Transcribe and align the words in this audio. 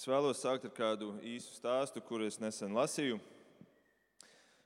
Es 0.00 0.06
vēlos 0.08 0.38
sākt 0.40 0.62
ar 0.64 0.70
kādu 0.72 1.10
īsu 1.28 1.50
stāstu, 1.52 2.00
kuru 2.00 2.24
es 2.24 2.38
nesen 2.40 2.72
lasīju. 2.72 3.18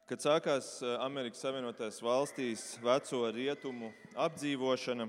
Kad 0.06 0.22
sākās 0.22 0.68
eh, 0.78 0.92
Amerikas 1.02 1.42
Savienotajās 1.42 1.98
valstīs 2.06 2.62
veco 2.78 3.24
rietumu 3.34 3.90
apdzīvošana, 4.14 5.08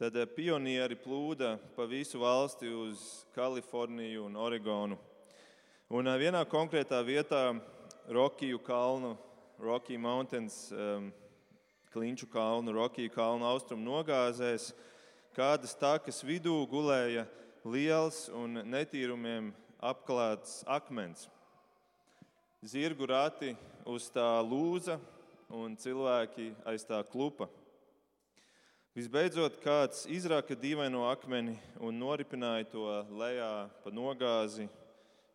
tad 0.00 0.16
eh, 0.16 0.24
pionieri 0.24 0.96
plūda 0.96 1.58
pa 1.76 1.84
visu 1.84 2.22
valsti 2.24 2.72
uz 2.86 3.04
Kaliforniju 3.36 4.24
un 4.30 4.40
Oregonu. 4.46 4.96
Un 5.92 6.08
eh, 6.08 6.18
vienā 6.24 6.40
konkrētā 6.48 7.04
vietā, 7.04 7.44
Rokiju 8.08 8.64
kalnu, 8.64 9.12
Rocky 9.60 10.00
Mountains, 10.00 10.72
Klinču 11.92 12.32
kalnu, 12.32 12.72
Rokiju 12.80 13.12
kalnu 13.12 13.52
austrumu 13.52 13.90
nogāzēs, 13.92 14.72
kādas 15.36 15.76
takas 15.76 16.24
vidū 16.24 16.62
gulēja 16.72 17.28
liels 17.64 18.26
un 18.28 18.60
netīrumiem 18.68 19.52
apklāts 19.80 20.62
akmens. 20.68 21.26
Zirgu 22.64 23.08
rati 23.08 23.54
uz 23.88 24.06
tā 24.12 24.26
lūza 24.44 24.98
un 25.52 25.76
cilvēki 25.76 26.52
aiz 26.68 26.84
tā 26.88 27.00
klupa. 27.08 27.48
Visbeidzot, 28.94 29.56
kāds 29.64 30.04
izraka 30.06 30.54
dīvaino 30.54 31.02
akmeni 31.10 31.56
un 31.82 31.96
noripināja 31.98 32.68
to 32.70 32.84
lejā 33.18 33.66
pa 33.82 33.90
nogāzi 33.90 34.68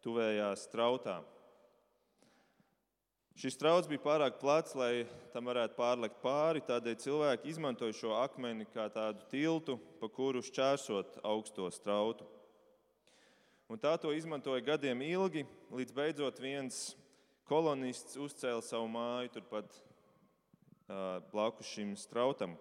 tuvējās 0.05 0.63
strautām. 0.69 1.25
Šis 3.39 3.55
strauts 3.55 3.88
bija 3.88 4.02
pārāk 4.03 4.35
plats, 4.41 4.73
lai 4.75 5.05
tam 5.31 5.47
varētu 5.47 5.77
pārlekt 5.77 6.17
pāri, 6.20 6.59
tādēļ 6.67 6.95
cilvēki 6.99 7.47
izmantoja 7.47 7.95
šo 7.95 8.17
akmeni 8.20 8.66
kā 8.67 8.89
tādu 8.91 9.23
tiltu, 9.31 9.77
pa 10.02 10.09
kuru 10.11 10.41
šķērsot 10.43 11.21
augsto 11.23 11.70
strautu. 11.71 12.27
Un 13.71 13.80
tā 13.80 13.94
to 13.95 14.11
izmantoja 14.11 14.59
gadiem 14.66 15.05
ilgi, 15.07 15.45
līdz 15.71 15.95
beidzot 15.95 16.41
viens 16.44 16.81
kolonists 17.47 18.19
uzcēla 18.19 18.66
savu 18.66 18.91
māju 18.91 19.31
turpat 19.38 19.72
uh, 19.72 21.23
blakus 21.31 21.72
šim 21.72 21.95
strautam. 21.95 22.58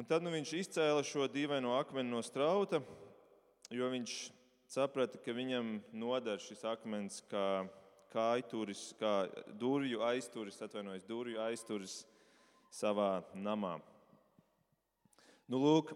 Un 0.00 0.08
tad 0.08 0.24
nu, 0.24 0.32
viņš 0.32 0.54
izcēla 0.62 1.04
šo 1.04 1.28
dīvaino 1.28 1.76
akmeni 1.76 2.08
no 2.08 2.24
strauta, 2.24 2.80
jo 3.68 3.92
viņš 3.98 4.16
saprata, 4.72 5.20
ka 5.20 5.36
viņam 5.36 5.76
noder 5.92 6.40
šis 6.40 6.64
akmens 6.72 7.20
kā 7.28 7.66
kājturis, 8.12 8.92
kā 9.00 9.26
durvju 9.58 10.02
aizturis, 10.06 10.60
atvainojos, 10.64 11.06
durvju 11.08 11.40
aizturis 11.42 12.02
savā 12.72 13.22
namā. 13.34 13.78
Nu, 15.50 15.60
lūk, 15.60 15.92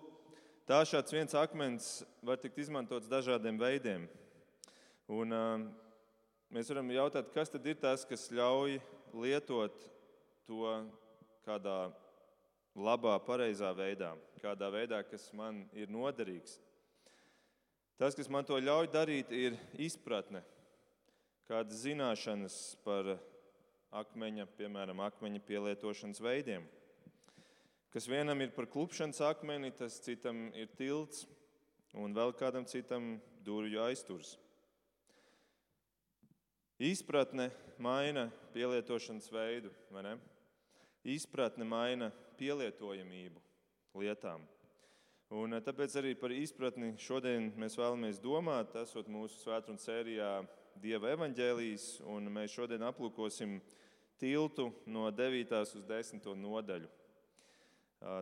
tā 0.69 0.83
šāds 0.89 1.15
viens 1.15 1.37
akmens 1.39 1.91
var 2.25 2.41
tikt 2.41 2.59
izmantots 2.65 3.09
dažādiem 3.11 3.61
veidiem. 3.61 4.09
Un, 5.13 5.33
uh, 5.33 5.67
mēs 6.53 6.73
varam 6.73 6.91
jautāt, 6.93 7.31
kas 7.35 7.53
tad 7.53 7.67
ir 7.69 7.79
tas, 7.81 8.05
kas 8.09 8.27
ļauj 8.35 8.81
lietot 9.17 9.87
to 10.49 10.75
kādā 11.47 11.79
labā, 12.77 13.15
pareizā 13.25 13.71
veidā, 13.77 14.11
kādā 14.43 14.69
veidā, 14.73 15.01
kas 15.07 15.31
man 15.37 15.65
ir 15.77 15.93
noderīgs. 15.93 16.59
Tas, 17.97 18.17
kas 18.19 18.29
man 18.29 18.45
to 18.45 18.59
ļauj 18.61 18.91
darīt, 18.93 19.31
ir 19.33 19.57
izpratne 19.81 20.43
kādas 21.47 21.85
zināšanas 21.85 22.57
par 22.85 23.17
akmeņa, 23.95 24.49
piemēram, 24.59 25.01
akmeņa 25.07 25.43
pielietošanas 25.47 26.21
veidiem. 26.23 26.67
Kas 27.95 28.09
vienam 28.11 28.43
ir 28.43 28.51
par 28.53 28.67
klupšanas 28.69 29.23
akmeni, 29.25 29.71
tas 29.73 30.01
citam 30.05 30.49
ir 30.59 30.69
tilts, 30.77 31.25
un 31.97 32.13
vēl 32.17 32.35
kādam 32.37 32.67
citam 32.69 33.17
durvju 33.47 33.81
aizturs. 33.87 34.35
Izpratne 36.77 37.49
maina 37.81 38.27
pielietošanas 38.53 39.31
veidu, 39.33 39.71
vai 39.95 40.03
ne? 40.05 40.19
Izpratne 41.09 41.65
maina 41.65 42.11
pielietojamību 42.37 43.41
lietām. 44.03 44.43
Un 45.33 45.57
tāpēc 45.65 45.97
arī 45.99 46.13
par 46.19 46.35
izpratni 46.35 46.93
šodien 47.03 47.49
mēs 47.59 47.79
vēlamies 47.79 48.21
domāt, 48.23 48.77
esot 48.83 49.09
mūsu 49.11 49.41
svētdienas 49.41 49.87
sērijā 49.89 50.29
Dieva 50.83 51.15
evaņģēlijas, 51.15 51.85
un 52.13 52.29
mēs 52.33 52.53
šodien 52.53 52.83
aplūkosim 52.85 53.57
tiltu 54.21 54.69
no 54.87 55.09
9. 55.13 55.55
uz 55.63 55.85
10. 55.89 56.27
nodaļu. 56.37 56.91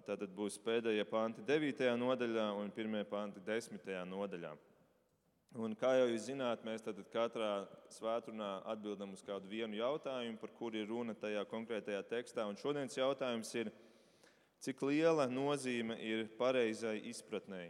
Tātad 0.06 0.30
būs 0.34 0.60
pēdējie 0.62 1.02
panti 1.10 1.42
9. 1.46 1.88
nodaļā 1.98 2.46
un 2.60 2.70
pirmie 2.74 3.02
panti 3.08 3.42
10. 3.42 3.90
nodaļā. 4.06 4.52
Un 5.54 5.74
kā 5.78 5.92
jau 5.98 6.06
jūs 6.10 6.28
zināt, 6.28 6.64
mēs 6.66 6.82
katrā 7.12 7.64
svētdienā 7.94 8.64
atbildam 8.70 9.12
uz 9.14 9.22
kādu 9.22 9.50
vienu 9.50 9.78
jautājumu, 9.78 10.38
par 10.40 10.50
kuru 10.58 10.80
ir 10.80 10.88
runa 10.90 11.14
tajā 11.14 11.44
konkrētajā 11.50 12.02
tekstā. 12.10 12.46
Un 12.50 12.58
šodienas 12.58 12.98
jautājums 12.98 13.52
ir, 13.58 13.70
cik 14.62 14.82
liela 14.82 15.28
nozīme 15.30 15.98
ir 16.02 16.26
pareizai 16.38 16.96
izpratnei, 17.10 17.68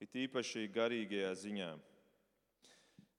it 0.00 0.12
īpaši 0.12 0.68
garīgajā 0.72 1.32
ziņā. 1.44 1.70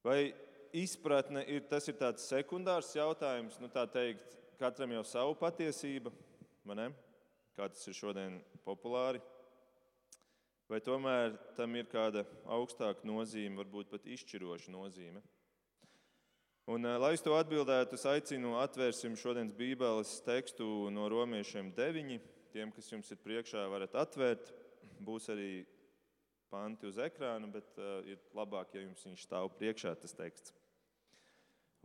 Vai 0.03 0.33
izpratne 0.71 1.43
ir 1.49 1.65
tas 1.67 1.87
ir 1.91 1.97
tāds 1.99 2.27
sekundārs 2.29 2.93
jautājums, 2.95 3.57
nu 3.59 3.67
tā 3.71 3.83
teikt, 3.89 4.37
katram 4.59 4.93
jau 4.95 5.03
savu 5.07 5.35
patiesību, 5.39 6.13
kā 7.57 7.67
tas 7.67 7.87
ir 7.87 7.97
šodien 7.97 8.39
populāri? 8.63 9.21
Vai 10.69 10.79
tomēr 10.85 11.33
tam 11.57 11.73
ir 11.75 11.89
kāda 11.89 12.23
augstāka 12.45 13.07
nozīme, 13.09 13.57
varbūt 13.57 13.89
pat 13.89 14.05
izšķiroša 14.05 14.71
nozīme? 14.71 15.23
Un, 16.69 16.85
eh, 16.85 16.97
lai 17.01 17.15
uz 17.17 17.23
to 17.25 17.33
atbildētu, 17.33 17.97
es 17.97 18.05
aicinu 18.05 18.53
atvērsim 18.61 19.15
šodienas 19.17 19.55
Bībeles 19.57 20.11
tekstu 20.21 20.91
no 20.93 21.07
romiešiem 21.09 21.71
9. 21.73 22.19
Tiem, 22.53 22.69
kas 22.75 22.91
jums 22.91 23.09
ir 23.09 23.17
priekšā, 23.23 23.63
varat 23.71 23.97
atvērt. 23.97 24.51
Būs 25.01 25.31
arī 25.33 25.65
panti 26.49 26.87
uz 26.89 26.97
ekrāna, 27.01 27.47
bet 27.51 27.77
uh, 27.77 27.99
ir 28.09 28.19
labāk, 28.35 28.73
ja 28.73 28.83
jums 28.83 29.05
viņš 29.05 29.25
stāv 29.25 29.51
priekšā 29.57 29.93
tas 30.01 30.15
teksts. 30.17 30.53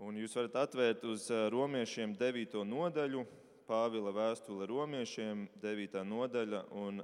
Un 0.03 0.17
jūs 0.19 0.35
varat 0.35 0.57
atvērt 0.65 1.05
uz 1.07 1.29
uh, 1.31 1.47
romiešiem 1.55 2.17
9. 2.19 2.61
nodaļu, 2.67 3.25
Pāvila 3.65 4.11
vēstule 4.13 4.67
romiešiem 4.69 5.47
9. 5.63 6.03
nodaļa 6.05 6.59
un 6.77 6.99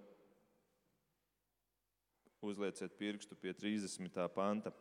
uzlieciet 2.44 2.92
pirkstu 3.00 3.38
pie 3.40 3.54
30. 3.56 4.20
panta. 4.34 4.74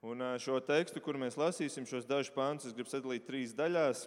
Un 0.00 0.24
uh, 0.24 0.38
šo 0.40 0.56
tekstu, 0.64 1.02
kur 1.04 1.20
mēs 1.20 1.36
lasīsim, 1.36 1.88
šos 1.88 2.08
dažus 2.08 2.32
pantus, 2.32 2.70
es 2.70 2.76
gribu 2.76 2.92
sadalīt 2.92 3.28
trīs 3.28 3.52
daļās. 3.56 4.06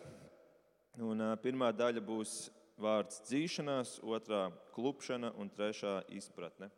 Un, 1.01 1.21
pirmā 1.41 1.71
daļa 1.73 2.01
būs 2.05 2.47
vārds 2.81 3.21
dzīšanās, 3.27 3.99
otrā 4.03 4.47
klupšana 4.73 5.33
un 5.39 5.49
trešā 5.53 6.01
izpratne. 6.13 6.69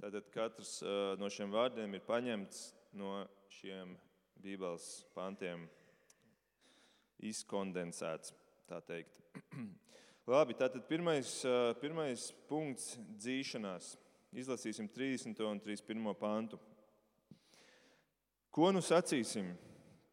Tātad 0.00 0.30
katrs 0.32 0.78
no 1.20 1.28
šiem 1.28 1.52
vārdiem 1.52 1.94
ir 1.98 2.04
paņemts 2.06 2.62
no 2.96 3.20
šiem 3.52 3.96
Bībeles 4.40 4.86
pantiem, 5.14 5.66
izkondensēts. 7.20 8.32
Labi, 10.30 10.54
tātad 10.54 10.84
pirmais, 10.88 11.40
pirmais 11.82 12.28
punkts- 12.48 12.94
dzīšanās. 13.22 13.96
Izlasīsim 14.30 14.86
30. 14.94 15.42
un 15.42 15.58
31. 15.58 16.14
pantu. 16.14 16.60
Ko 18.54 18.70
nu 18.70 18.78
sacīsim? 18.78 19.50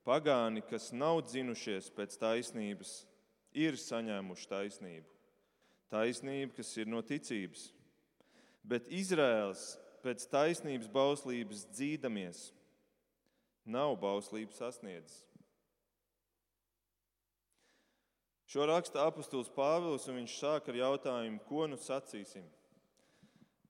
Pagāni, 0.08 0.64
kas 0.66 0.90
nav 0.96 1.22
dzinušies 1.28 1.92
pēc 1.94 2.18
taisnības, 2.18 3.06
ir 3.56 3.78
saņēmuši 3.80 4.50
taisnību. 4.52 5.14
Taisnība, 5.92 6.56
kas 6.58 6.74
ir 6.78 6.90
no 6.92 7.02
ticības. 7.06 7.70
Bet 8.68 8.90
Izraels 8.92 9.78
pēc 10.04 10.26
taisnības 10.32 10.90
bauslības 10.92 11.64
dzīdamies, 11.72 12.50
nav 13.68 13.96
bauslību 14.00 14.56
sasniedzis. 14.56 15.24
Šo 18.48 18.64
raksta 18.70 19.04
apustulis 19.04 19.52
Pāvils, 19.52 20.06
un 20.08 20.22
viņš 20.22 20.38
sāk 20.40 20.70
ar 20.72 20.78
jautājumu, 20.80 21.42
ko 21.50 21.66
nu 21.68 21.76
sacīsim. 21.80 22.46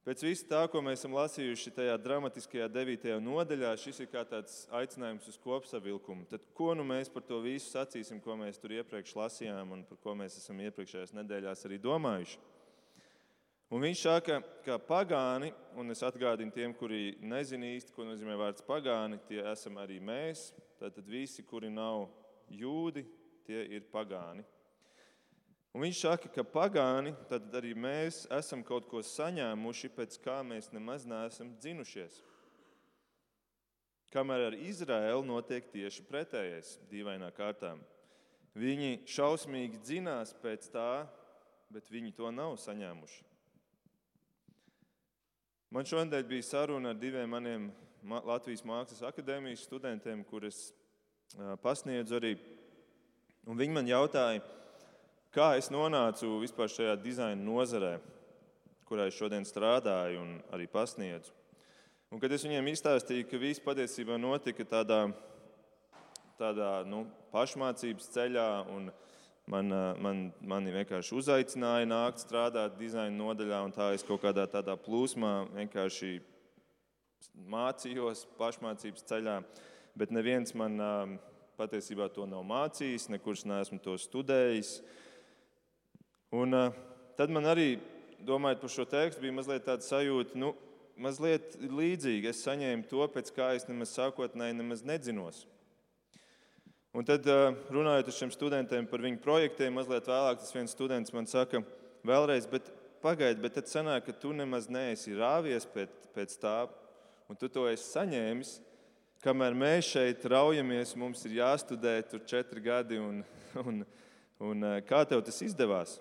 Pēc 0.07 0.21
visa 0.23 0.45
tā, 0.47 0.59
ko 0.71 0.79
mēs 0.79 1.01
esam 1.01 1.17
lasījuši 1.17 1.71
tajā 1.75 1.95
dramatiskajā 1.99 2.69
9. 2.71 3.09
nodaļā, 3.19 3.73
šis 3.75 3.97
ir 4.05 4.07
kā 4.07 4.21
tāds 4.23 4.61
aicinājums 4.71 5.25
uz 5.27 5.35
kopsavilkumu. 5.43 6.23
Tad, 6.31 6.45
ko 6.55 6.69
nu 6.79 6.85
mēs 6.87 7.11
par 7.11 7.25
to 7.27 7.41
visu 7.43 7.73
sacīsim, 7.73 8.21
ko 8.23 8.37
mēs 8.39 8.55
tur 8.61 8.71
iepriekš 8.77 9.11
lasījām 9.19 9.75
un 9.75 9.83
par 9.89 9.99
ko 9.99 10.15
mēs 10.15 10.39
esam 10.39 10.61
iepriekšējās 10.63 11.11
nedēļās 11.17 11.67
arī 11.67 11.81
domājuši? 11.83 12.39
Un 13.67 13.83
viņš 13.83 14.05
saka, 14.07 14.39
ka 14.63 14.79
pagāni, 14.79 15.51
un 15.75 15.91
es 15.91 16.05
atgādinu 16.07 16.55
tiem, 16.55 16.71
kuri 16.79 17.17
nezina 17.19 17.67
īsti, 17.75 17.91
ko 17.91 18.07
nozīmē 18.07 18.39
vārds 18.39 18.63
pagāni, 18.63 19.19
tie 19.27 19.43
esam 19.51 19.75
arī 19.83 19.99
mēs. 19.99 20.53
Tātad 20.79 21.03
visi, 21.03 21.43
kuri 21.43 21.67
nav 21.67 22.05
jūdi, 22.47 23.03
tie 23.43 23.67
ir 23.75 23.91
pagāni. 23.91 24.47
Un 25.77 25.83
viņš 25.85 25.99
saka, 26.01 26.29
ka 26.33 26.41
pagāni, 26.41 27.11
tad 27.29 27.53
arī 27.53 27.75
mēs 27.77 28.23
esam 28.33 28.63
kaut 28.65 28.87
ko 28.89 29.03
saņēmuši, 29.05 29.91
pēc 29.93 30.15
kā 30.23 30.39
mēs 30.41 30.71
nemaz 30.73 31.03
neesam 31.05 31.51
dzinušies. 31.61 32.15
Kamēr 34.09 34.47
ar 34.47 34.57
Izraēlu 34.57 35.21
notiek 35.27 35.69
tieši 35.69 36.07
pretējais, 36.09 36.71
dīvainā 36.89 37.29
kārtā. 37.37 37.75
Viņi 38.57 39.03
šausmīgi 39.05 39.83
dzinās 39.85 40.33
pēc 40.41 40.65
tā, 40.73 41.05
bet 41.69 41.93
viņi 41.93 42.15
to 42.17 42.33
nav 42.33 42.57
saņēmuši. 42.57 43.21
Man 45.77 45.85
šodien 45.85 46.25
bija 46.25 46.49
saruna 46.55 46.95
ar 46.95 46.97
diviem 46.97 47.29
maniem 47.29 47.69
Latvijas 48.25 48.65
Mākslas 48.65 49.05
akadēmijas 49.05 49.69
studentiem, 49.69 50.25
kurus 50.25 50.71
pasniedzu 51.61 52.17
arī. 52.17 52.37
Un 53.45 53.61
viņi 53.61 53.77
man 53.77 53.93
jautāja, 53.93 54.41
kā 55.33 55.55
es 55.59 55.71
nonācu 55.73 56.39
vispār 56.41 56.71
šajā 56.71 56.95
dizaina 57.01 57.41
nozarē, 57.41 57.97
kurā 58.87 59.07
es 59.09 59.17
šodien 59.17 59.45
strādāju 59.47 60.21
un 60.21 60.37
arī 60.55 60.67
pasniedzu. 60.71 61.33
Un, 62.07 62.21
kad 62.23 62.31
es 62.31 62.45
viņiem 62.45 62.69
izstāstīju, 62.71 63.25
ka 63.27 63.39
viss 63.41 63.63
patiesībā 63.63 64.15
notika 64.15 64.63
tādā, 64.63 65.01
tādā 66.39 66.71
nu, 66.87 67.03
pašmācības 67.33 68.07
ceļā, 68.13 68.47
un 68.71 68.87
man, 69.51 69.75
man, 69.99 70.21
mani 70.39 70.71
vienkārši 70.71 71.17
uzaicināja 71.19 71.89
nākt 71.89 72.23
strādāt 72.23 72.77
dizaina 72.79 73.11
nodaļā, 73.17 73.59
un 73.67 73.75
tā 73.75 73.89
es 73.95 74.07
kaut 74.07 74.23
kādā 74.23 74.47
tādā 74.47 74.77
plūsmā 74.79 75.33
vienkārši 75.57 76.13
mācījos 77.51 78.23
pašmācības 78.39 79.03
ceļā, 79.11 79.41
bet 79.99 80.13
neviens 80.15 80.55
man 80.55 80.79
patiesībā 81.57 82.07
to 82.13 82.27
nav 82.29 82.45
mācījis, 82.47 83.09
nekurš 83.17 83.43
neesmu 83.49 83.81
to 83.83 83.97
studējis. 83.99 84.77
Un 86.35 86.51
tad 87.15 87.31
man 87.31 87.47
arī, 87.47 87.77
domājot 88.27 88.63
par 88.63 88.71
šo 88.73 88.85
tekstu, 88.89 89.21
bija 89.23 89.35
mazliet 89.37 89.63
tāda 89.63 89.85
sajūta, 89.85 90.35
nu, 90.39 90.51
mazliet 90.99 91.55
līdzīga. 91.61 92.33
Es 92.33 92.43
saņēmu 92.43 92.87
to, 92.89 93.05
pēc 93.13 93.31
kā 93.35 93.53
es 93.55 93.67
nemaz 93.69 93.93
sākotnēji 93.95 94.57
nemaz 94.57 94.83
nedzinos. 94.87 95.45
Un 96.97 97.05
tad, 97.05 97.27
runājot 97.71 98.09
ar 98.09 98.15
šiem 98.15 98.31
studentiem 98.33 98.87
par 98.89 99.03
viņu 99.03 99.21
projektiem, 99.21 99.75
mazliet 99.77 100.07
vēlāk 100.09 100.41
tas 100.41 100.53
viens 100.55 100.73
students 100.73 101.13
man 101.13 101.29
saka, 101.29 101.61
vēlreiz, 102.07 102.47
bet 102.49 102.71
pagaidi, 103.03 103.43
bet 103.43 103.57
tad 103.59 103.69
sanāk, 103.69 104.07
ka 104.07 104.15
tu 104.17 104.33
nemaz 104.35 104.65
neesi 104.71 105.15
rāvies 105.15 105.67
pēc, 105.69 106.07
pēc 106.15 106.33
tā, 106.41 106.57
un 107.29 107.37
tu 107.37 107.51
to 107.53 107.67
esi 107.69 107.85
saņēmis, 107.91 108.55
kamēr 109.23 109.55
mēs 109.57 109.91
šeit 109.93 110.25
raujamies, 110.31 110.95
mums 110.97 111.23
ir 111.29 111.37
jāstudē 111.37 111.99
tur 112.09 112.25
četri 112.25 112.63
gadi, 112.65 112.97
un, 112.97 113.21
un, 113.63 113.83
un 114.49 114.67
kā 114.87 115.03
tev 115.07 115.21
tas 115.27 115.39
izdevās? 115.45 115.99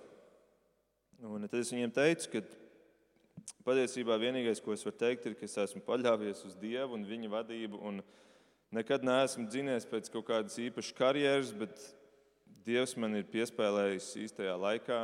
Un 1.25 1.47
tad 1.49 1.63
es 1.63 1.71
viņiem 1.73 1.93
teicu, 1.97 2.29
ka 2.35 2.43
patiesībā 3.65 4.19
vienīgais, 4.21 4.61
ko 4.61 4.75
es 4.75 4.85
varu 4.85 4.99
teikt, 5.01 5.25
ir, 5.25 5.37
ka 5.39 5.47
es 5.49 5.57
esmu 5.63 5.81
paļāvies 5.87 6.43
uz 6.45 6.57
Dievu 6.61 6.99
un 6.99 7.07
viņa 7.09 7.31
vadību, 7.33 7.81
un 7.81 8.03
nekad 8.77 9.07
neesmu 9.07 9.47
dzinies 9.49 9.89
pēc 9.89 10.11
kaut 10.13 10.27
kādas 10.29 10.59
īpašas 10.61 10.97
karjeras, 10.99 11.53
bet 11.57 11.73
Dievs 12.67 12.97
man 13.01 13.15
ir 13.17 13.29
piespēlējis 13.31 14.11
īstajā 14.27 14.57
laikā 14.59 14.99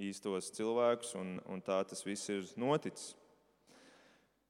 īstos 0.00 0.48
cilvēkus, 0.56 1.12
un, 1.20 1.34
un 1.50 1.60
tā 1.60 1.82
tas 1.84 2.04
viss 2.06 2.30
ir 2.32 2.46
noticis. 2.56 3.12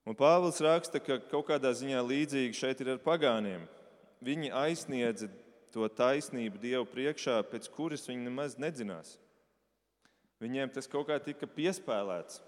Un 0.06 0.14
Pāvils 0.18 0.60
raksta, 0.62 1.00
ka 1.02 1.18
kaut 1.30 1.48
kādā 1.50 1.72
ziņā 1.74 2.04
līdzīgi 2.06 2.58
šeit 2.58 2.82
ir 2.82 2.92
ar 2.94 3.02
pagāniem. 3.02 3.66
Viņi 4.22 4.54
aizsniedza 4.62 5.30
to 5.74 5.88
taisnību 5.88 6.60
Dievu 6.62 6.86
priekšā, 6.90 7.40
pēc 7.50 7.66
kuras 7.74 8.06
viņi 8.06 8.28
nemaz 8.28 8.58
nedzinās. 8.62 9.16
Viņiem 10.42 10.72
tas 10.74 10.90
kaut 10.90 11.06
kā 11.06 11.20
tika 11.22 11.46
piespēlēts. 11.46 12.40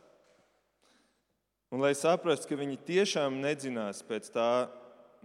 Un, 1.70 1.82
lai 1.82 1.93
saprastu, 1.99 2.50
ka 2.50 2.58
viņi 2.58 2.81
tiešām 2.87 3.38
nedzinās 3.43 4.02
pēc 4.06 4.29
tā, 4.35 4.67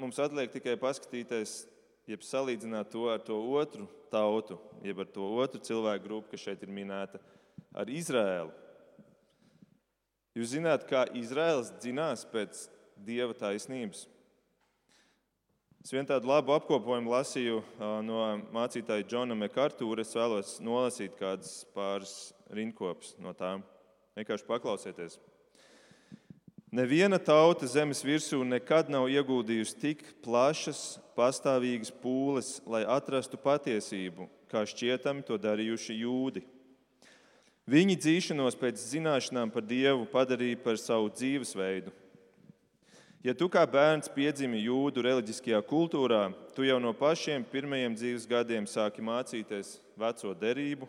mums 0.02 0.22
atliek 0.22 0.54
tikai 0.54 0.78
paskatīties, 0.82 1.64
jeb 2.10 2.24
salīdzināt 2.26 2.90
to 2.94 3.08
ar 3.12 3.22
to 3.26 3.38
otru 3.58 3.86
tautu, 4.14 4.58
jeb 4.86 5.02
ar 5.02 5.10
to 5.14 5.28
otru 5.42 5.62
cilvēku 5.66 6.06
grupu, 6.06 6.32
kas 6.32 6.46
šeit 6.46 6.64
ir 6.66 6.74
minēta, 6.74 7.22
ar 7.74 7.90
Izraēlu. 7.90 8.54
Jūs 10.38 10.54
zināt, 10.54 10.86
kā 10.90 11.04
Izraels 11.18 11.74
dzinās 11.82 12.24
pēc 12.30 12.68
dieva 13.06 13.34
taisnības. 13.38 14.06
Es 15.90 15.94
vienu 15.96 16.06
tādu 16.06 16.30
labu 16.30 16.54
apkopojumu 16.54 17.10
lasīju 17.10 17.64
no 18.06 18.20
mācītāja 18.54 19.08
Džona 19.10 19.34
Mekārtūra. 19.34 20.04
Es 20.06 20.12
vēlos 20.14 20.50
nolasīt 20.62 21.16
kādas 21.18 21.64
pāris 21.74 22.12
rindkopas 22.54 23.16
no 23.18 23.32
tām. 23.34 23.64
Vienkārši 24.14 24.46
paklausieties. 24.46 25.16
Neviena 26.70 27.18
tauta 27.18 27.66
zemes 27.66 28.04
virsū 28.06 28.44
nekad 28.46 28.92
nav 28.94 29.08
ieguldījusi 29.10 29.80
tik 29.82 30.04
plašas, 30.22 31.00
pastāvīgas 31.18 31.90
pūles, 32.04 32.52
lai 32.70 32.84
atrastu 32.86 33.42
patiesību, 33.42 34.30
kā 34.54 34.62
šķietami 34.70 35.26
to 35.26 35.40
darījuši 35.42 35.98
jūdi. 36.04 36.44
Viņi 37.66 37.98
dzīšanos 37.98 38.62
pēc 38.62 38.86
zināšanām 38.92 39.50
par 39.58 39.66
Dievu 39.66 40.06
padarīja 40.14 40.62
par 40.70 40.78
savu 40.78 41.10
dzīvesveidu. 41.18 41.98
Ja 43.20 43.34
tu 43.36 43.50
kā 43.52 43.66
bērns 43.68 44.08
piedzimi 44.16 44.62
jūdu 44.64 45.02
reliģiskajā 45.04 45.60
kultūrā, 45.68 46.30
tu 46.56 46.64
jau 46.64 46.78
no 46.80 46.94
pašiem 46.96 47.44
pirmajiem 47.52 47.98
dzīves 47.98 48.24
gadiem 48.30 48.64
sāki 48.64 49.04
mācīties 49.04 49.74
veco 50.00 50.32
derību, 50.40 50.88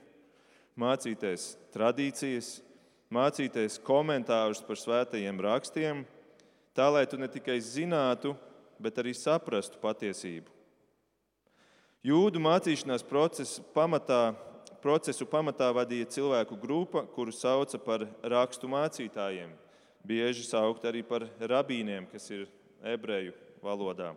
mācīties 0.78 1.56
tradīcijas, 1.74 2.52
mācīties 3.10 3.80
komentārus 3.82 4.62
par 4.62 4.78
svētajiem 4.78 5.42
rakstiem, 5.42 6.04
tā 6.70 6.86
lai 6.94 7.02
tu 7.10 7.18
ne 7.18 7.26
tikai 7.26 7.58
zinātu, 7.58 8.36
bet 8.78 9.02
arī 9.02 9.10
saprastu 9.18 9.82
patiesību. 9.82 10.46
Jūdu 12.06 12.38
mācīšanās 12.46 13.02
procesa 13.10 13.66
pamatā 13.74 14.20
procesu 14.80 15.26
pamatā 15.28 15.72
vadīja 15.74 16.06
cilvēku 16.14 16.56
grupa, 16.62 17.02
kuru 17.10 17.34
sauca 17.34 17.82
par 17.82 18.06
rakstu 18.22 18.70
mācītājiem, 18.70 19.50
bieži 20.06 20.44
saukt 20.47 20.85
arī 20.88 21.02
par 21.06 21.26
rabīniem, 21.38 22.08
kas 22.11 22.31
ir 22.32 22.49
ebreju 22.82 23.35
valodā. 23.62 24.14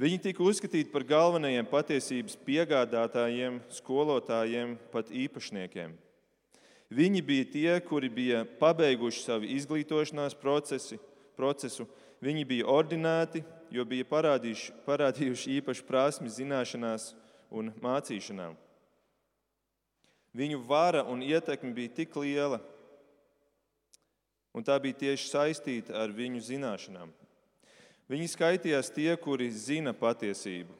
Viņi 0.00 0.18
tika 0.24 0.42
uzskatīti 0.42 0.90
par 0.90 1.04
galvenajiem 1.06 1.68
patiesības 1.70 2.34
piegādātājiem, 2.42 3.60
skolotājiem, 3.70 4.74
pat 4.90 5.12
īpašniekiem. 5.14 5.92
Viņi 6.94 7.22
bija 7.22 7.44
tie, 7.52 7.68
kuri 7.80 8.10
bija 8.10 8.42
pabeiguši 8.58 9.22
savu 9.22 9.46
izglītošanās 9.54 10.34
procesi, 10.38 10.98
procesu. 11.38 11.86
Viņi 12.24 12.44
bija 12.48 12.66
ordinēti, 12.70 13.44
jo 13.74 13.84
bija 13.86 14.06
parādījuši, 14.10 14.74
parādījuši 14.86 15.56
īpašu 15.60 15.86
prasmi 15.86 16.30
zināšanās 16.32 17.12
un 17.54 17.70
mācīšanām. 17.82 18.58
Viņu 20.34 20.58
vara 20.66 21.04
un 21.06 21.22
ietekme 21.22 21.70
bija 21.74 21.92
tik 22.02 22.16
liela, 22.18 22.58
un 24.54 24.64
tā 24.64 24.78
bija 24.80 25.00
tieši 25.02 25.28
saistīta 25.32 25.98
ar 25.98 26.14
viņu 26.14 26.40
zināšanām. 26.46 27.10
Viņi 28.08 28.30
skaitījās 28.30 28.92
tie, 28.94 29.10
kuri 29.16 29.50
zina 29.50 29.94
patiesību. 29.96 30.72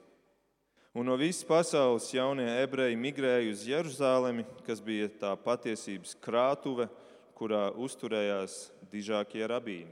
Un 0.94 1.08
no 1.08 1.16
visas 1.18 1.42
pasaules 1.42 2.06
jaunie 2.14 2.46
ebreji 2.62 2.94
migrēja 2.94 3.50
uz 3.50 3.64
Jeruzalemi, 3.66 4.44
kas 4.62 4.78
bija 4.84 5.08
tā 5.18 5.32
patiesības 5.34 6.14
krātuve, 6.22 6.86
kurā 7.34 7.72
uzturējās 7.74 8.68
dižākie 8.92 9.42
rabīni. 9.50 9.90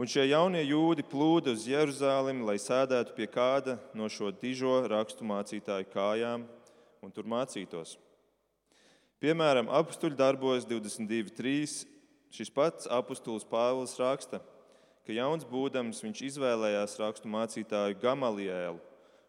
Un 0.00 0.08
šie 0.08 0.24
jaunie 0.30 0.62
jūdi 0.64 1.04
plūda 1.04 1.52
uz 1.52 1.66
Jeruzalemi, 1.68 2.46
lai 2.48 2.56
sēdētu 2.56 3.12
pie 3.12 3.28
kāda 3.28 3.76
no 3.92 4.08
šo 4.08 4.30
dižo 4.32 4.80
rakstu 4.88 5.26
mācītāju 5.28 5.90
kājām 5.92 6.46
un 7.04 7.12
tur 7.12 7.28
mācītos. 7.28 7.98
Piemēram, 9.20 9.68
apstuļu 9.68 10.16
darbos 10.16 10.64
22.3. 10.66 11.91
šis 12.32 12.50
pats 12.52 12.88
apustulis 12.90 13.44
Pāvils 13.48 13.94
raksta, 14.00 14.40
ka 15.06 15.14
jauns 15.14 15.44
būdams 15.48 16.00
viņš 16.04 16.22
izvēlējās 16.30 16.96
rakstu 17.02 17.30
mācītāju 17.30 17.98
Gamalielu 18.02 18.80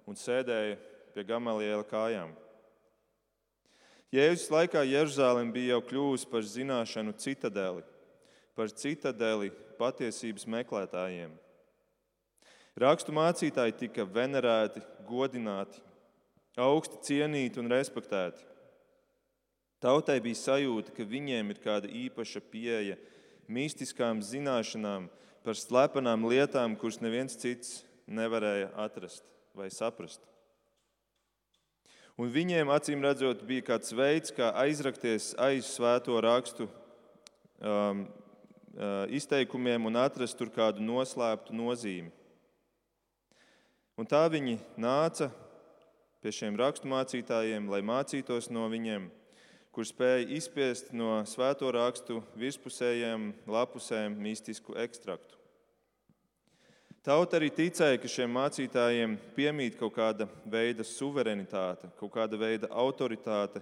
un 0.08 0.20
sēdēja 0.20 0.78
pie 1.14 1.26
Gamaliela 1.28 1.84
kājām. 1.88 2.34
Jēzus 4.14 4.52
laikā 4.54 4.84
Jeruzalem 4.86 5.50
bija 5.54 5.74
jau 5.74 5.86
kļuvusi 5.90 6.28
par 6.30 6.46
zināšanu 6.46 7.16
citadeli, 7.18 7.82
par 8.54 8.70
citadeli 8.70 9.50
patiesības 9.80 10.46
meklētājiem. 10.54 11.32
Rakstu 12.78 13.14
mācītāji 13.14 13.76
tika 13.80 14.06
venerēti, 14.06 14.82
godināti, 15.10 15.82
augsti 16.58 17.02
cienīti 17.10 17.62
un 17.62 17.70
respektēti. 17.74 18.46
Tautai 19.84 20.22
bija 20.24 20.40
sajūta, 20.40 20.94
ka 20.96 21.04
viņiem 21.04 21.50
ir 21.52 21.58
kāda 21.60 21.90
īpaša 21.92 22.40
pieeja 22.54 22.96
mistiskām 23.52 24.22
zināšanām 24.24 25.10
par 25.44 25.58
slepenām 25.60 26.24
lietām, 26.32 26.78
kuras 26.80 27.02
neviens 27.04 27.36
cits 27.36 27.82
nevarēja 28.08 28.70
atrast 28.80 29.28
vai 29.52 29.68
saprast. 29.74 30.24
Un 32.16 32.30
viņiem, 32.32 32.70
acīm 32.70 33.02
redzot, 33.04 33.42
bija 33.44 33.66
kāds 33.74 33.92
veids, 33.98 34.32
kā 34.32 34.52
aizrakties 34.62 35.32
aiz 35.42 35.66
svēto 35.74 36.16
rakstu 36.22 36.68
um, 36.70 38.06
uh, 38.78 39.04
izteikumiem 39.10 39.90
un 39.90 39.98
atrast 40.00 40.38
tur 40.38 40.52
kādu 40.54 40.86
noslēptu 40.86 41.58
nozīmi. 41.58 42.14
Un 43.98 44.08
tā 44.08 44.22
viņi 44.32 44.56
nāca 44.80 45.28
pie 46.24 46.32
šiem 46.32 46.56
raksturmācītājiem, 46.62 47.68
lai 47.68 47.82
mācītos 47.84 48.48
no 48.54 48.70
viņiem, 48.72 49.10
kur 49.74 49.88
spēja 49.90 50.28
izspiest 50.38 50.92
no 50.94 51.24
svēto 51.26 51.72
rakstu 51.74 52.20
virspusējiem 52.38 53.32
lapusēm 53.50 54.14
mistisku 54.22 54.76
ekstraktu. 54.78 55.40
Tauta 57.04 57.36
arī 57.36 57.50
ticēja, 57.52 57.98
ka 58.00 58.08
šiem 58.08 58.32
mācītājiem 58.38 59.18
piemīt 59.36 59.76
kaut 59.80 59.96
kāda 59.98 60.28
veida 60.48 60.86
suverenitāte, 60.88 61.90
kaut 62.00 62.14
kāda 62.14 62.38
veida 62.40 62.70
autoritāte, 62.70 63.60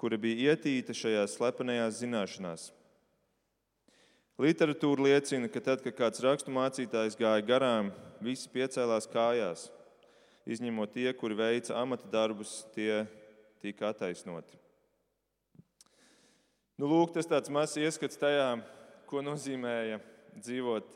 kura 0.00 0.16
bija 0.16 0.54
ietīta 0.54 0.94
šajās 0.96 1.34
slepenajās 1.36 1.98
zināšanās. 2.00 2.68
Literatūra 4.38 5.08
liecina, 5.08 5.50
ka 5.50 5.60
tad, 5.60 5.82
kad 5.82 5.98
kāds 5.98 6.22
rakstu 6.22 6.54
mācītājs 6.54 7.18
gāja 7.18 7.42
garām, 7.44 7.90
visi 8.22 8.46
piecēlās 8.54 9.10
kājās, 9.10 9.66
izņemot 10.46 10.94
tie, 10.94 11.10
kuri 11.18 11.36
veica 11.42 11.76
amata 11.82 12.06
darbus, 12.14 12.62
tie 12.78 13.02
tika 13.60 13.90
attaisnoti. 13.90 14.67
Nu, 16.78 16.86
lūk, 16.86 17.10
tas 17.10 17.26
tāds 17.26 17.50
mazs 17.50 17.74
ieskats 17.82 18.20
tajā, 18.20 18.60
ko 19.10 19.18
nozīmēja 19.26 19.96
dzīvot 20.38 20.92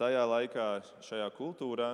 tajā 0.00 0.22
laikā, 0.24 0.68
šajā 1.04 1.26
kultūrā, 1.36 1.90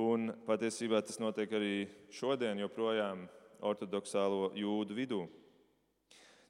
un 0.00 0.30
patiesībā 0.46 1.02
tas 1.04 1.20
notiek 1.20 1.52
arī 1.52 1.74
šodien, 2.16 2.62
joprojām 2.64 3.26
ortodoksālo 3.60 4.54
jūdu 4.56 4.96
vidū. 4.96 5.20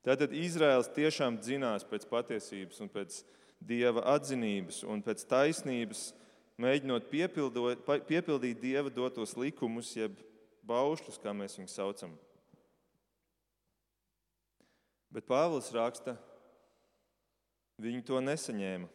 Tātad 0.07 0.31
Izraels 0.31 0.93
tiešām 0.95 1.41
dzinās 1.43 1.83
pēc 1.91 2.07
patiesības 2.15 2.79
un 2.87 2.95
pēc 2.95 3.19
dieva 3.59 4.07
atzinības 4.15 4.85
un 4.87 5.03
pēc 5.03 5.27
taisnības, 5.27 6.13
mēģinot 6.63 7.11
piepildīt 7.11 8.63
dieva 8.63 8.95
dotos 8.95 9.35
likumus, 9.35 9.91
jeb 9.99 10.15
baušļus, 10.71 11.19
kā 11.19 11.35
mēs 11.35 11.59
viņus 11.59 11.81
saucam. 11.83 12.15
Bet 15.11 15.27
Pāvils 15.27 15.73
raksta, 15.75 16.15
viņi 17.83 18.05
to 18.07 18.21
nesaņēma. 18.23 18.89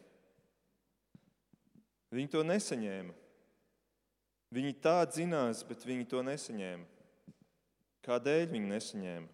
Viņi 2.16 2.32
to 2.32 2.42
nesaņēma. 2.46 3.14
Viņi 4.56 4.76
tā 4.80 5.00
zinās, 5.12 5.64
bet 5.66 5.82
viņi 5.84 6.06
to 6.08 6.22
nesaņēma. 6.24 6.86
Kādēļ 8.06 8.46
viņi 8.52 8.70
nesaņēma? 8.70 9.32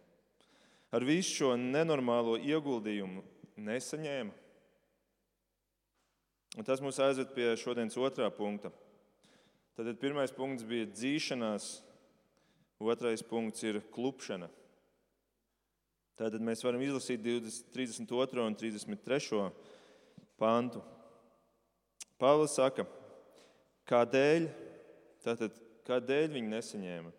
Ar 0.92 1.04
visu 1.06 1.36
šo 1.36 1.50
nenormālo 1.60 2.38
ieguldījumu 2.40 3.22
nesaņēma. 3.60 4.32
Un 6.52 6.68
tas 6.68 6.82
mūs 6.84 6.98
aizved 7.00 7.30
pie 7.36 7.52
šodienas 7.60 7.96
otrā 7.96 8.26
punkta. 8.32 8.72
Tad 9.76 9.88
pirmais 10.00 10.34
punkts 10.36 10.66
bija 10.68 10.88
dzīšanās, 10.90 11.68
otrais 12.82 13.22
punkts 13.24 13.64
ir 13.64 13.80
klupšana. 13.94 14.50
Tātad 16.20 16.42
mēs 16.44 16.60
varam 16.64 16.82
izlasīt 16.84 17.22
20, 17.24 17.70
32 17.72 18.44
un 18.44 18.56
33 18.58 19.46
pantu. 20.40 20.82
Pāvils 22.20 22.54
saka, 22.54 22.84
kādēļ, 23.90 24.46
tātad, 25.24 25.56
kādēļ 25.88 26.28
viņi 26.36 26.52
nesaņēma? 26.52 27.12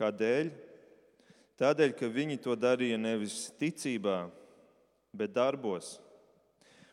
Kādēļ? 0.00 0.50
Tādēļ, 1.60 1.94
ka 1.96 2.08
viņi 2.08 2.38
to 2.44 2.56
darīja 2.56 2.98
nevis 3.00 3.50
ticībā, 3.60 4.24
bet 5.16 5.34
darbos. 5.36 5.98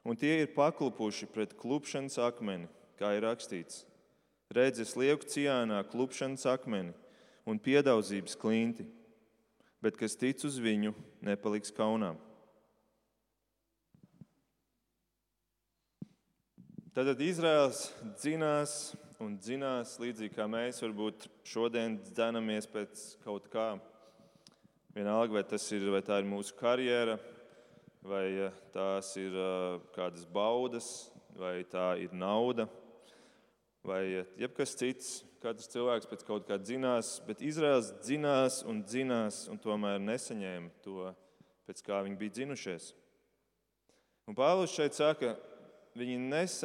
Un 0.08 0.16
tie 0.20 0.42
ir 0.44 0.54
paklupuši 0.56 1.28
pret 1.32 1.56
klupšanas 1.60 2.18
akmeni, 2.24 2.70
kā 3.00 3.14
ir 3.18 3.26
rakstīts. 3.28 3.84
Redzes 4.54 4.94
lieku 4.96 5.28
ciānā 5.28 5.82
klupšanas 5.92 6.46
akmeni 6.48 6.94
un 7.48 7.60
piedaudzības 7.60 8.36
klinti, 8.40 8.88
bet 9.84 9.98
kas 10.00 10.18
tic 10.18 10.42
uz 10.48 10.58
viņu, 10.62 10.94
nepaliks 11.26 11.74
kaunām. 11.76 12.18
Tad 16.98 17.20
Izraels 17.22 17.92
dzinās 18.18 18.96
un 19.22 19.36
dzinās 19.38 19.96
līdzīgi 20.02 20.34
kā 20.34 20.48
mēs 20.50 20.82
varbūt 20.82 21.28
šodien 21.46 22.00
dzenamies 22.08 22.66
pēc 22.74 23.04
kaut 23.22 23.46
kā. 23.54 23.76
Vienalga, 24.98 25.36
vai 25.38 25.44
ir, 25.78 25.86
vai 25.94 26.02
tā 26.02 26.18
ir 26.24 26.30
mūsu 26.30 26.56
karjera, 26.58 27.20
vai 28.02 28.26
eh, 28.48 28.58
tās 28.74 29.12
ir 29.22 29.36
eh, 29.38 29.78
kādas 29.94 30.26
baudas, 30.26 30.88
vai 31.38 31.60
tā 31.70 31.92
ir 32.02 32.14
nauda, 32.18 32.66
vai 33.88 34.04
eh, 34.22 34.30
jebkas 34.44 34.76
cits. 34.78 35.16
Katrs 35.38 35.70
cilvēks 35.70 36.10
pēc 36.10 36.24
kaut 36.28 36.48
kā 36.50 36.58
dzinās, 36.60 37.20
bet 37.28 37.44
Izraels 37.46 37.92
dzinās 38.02 38.64
un 38.68 38.82
dzinās, 38.82 39.44
un 39.52 39.60
tomēr 39.62 40.00
nesaņēma 40.02 40.72
to, 40.84 41.12
pēc 41.70 41.84
kā 41.86 42.02
viņi 42.04 42.18
bija 42.18 42.34
dzinušies. 42.40 42.88
Un 44.28 44.36
Pāvils 44.36 44.74
šeit 44.74 44.98
saka, 44.98 45.36
viņi 45.96 46.18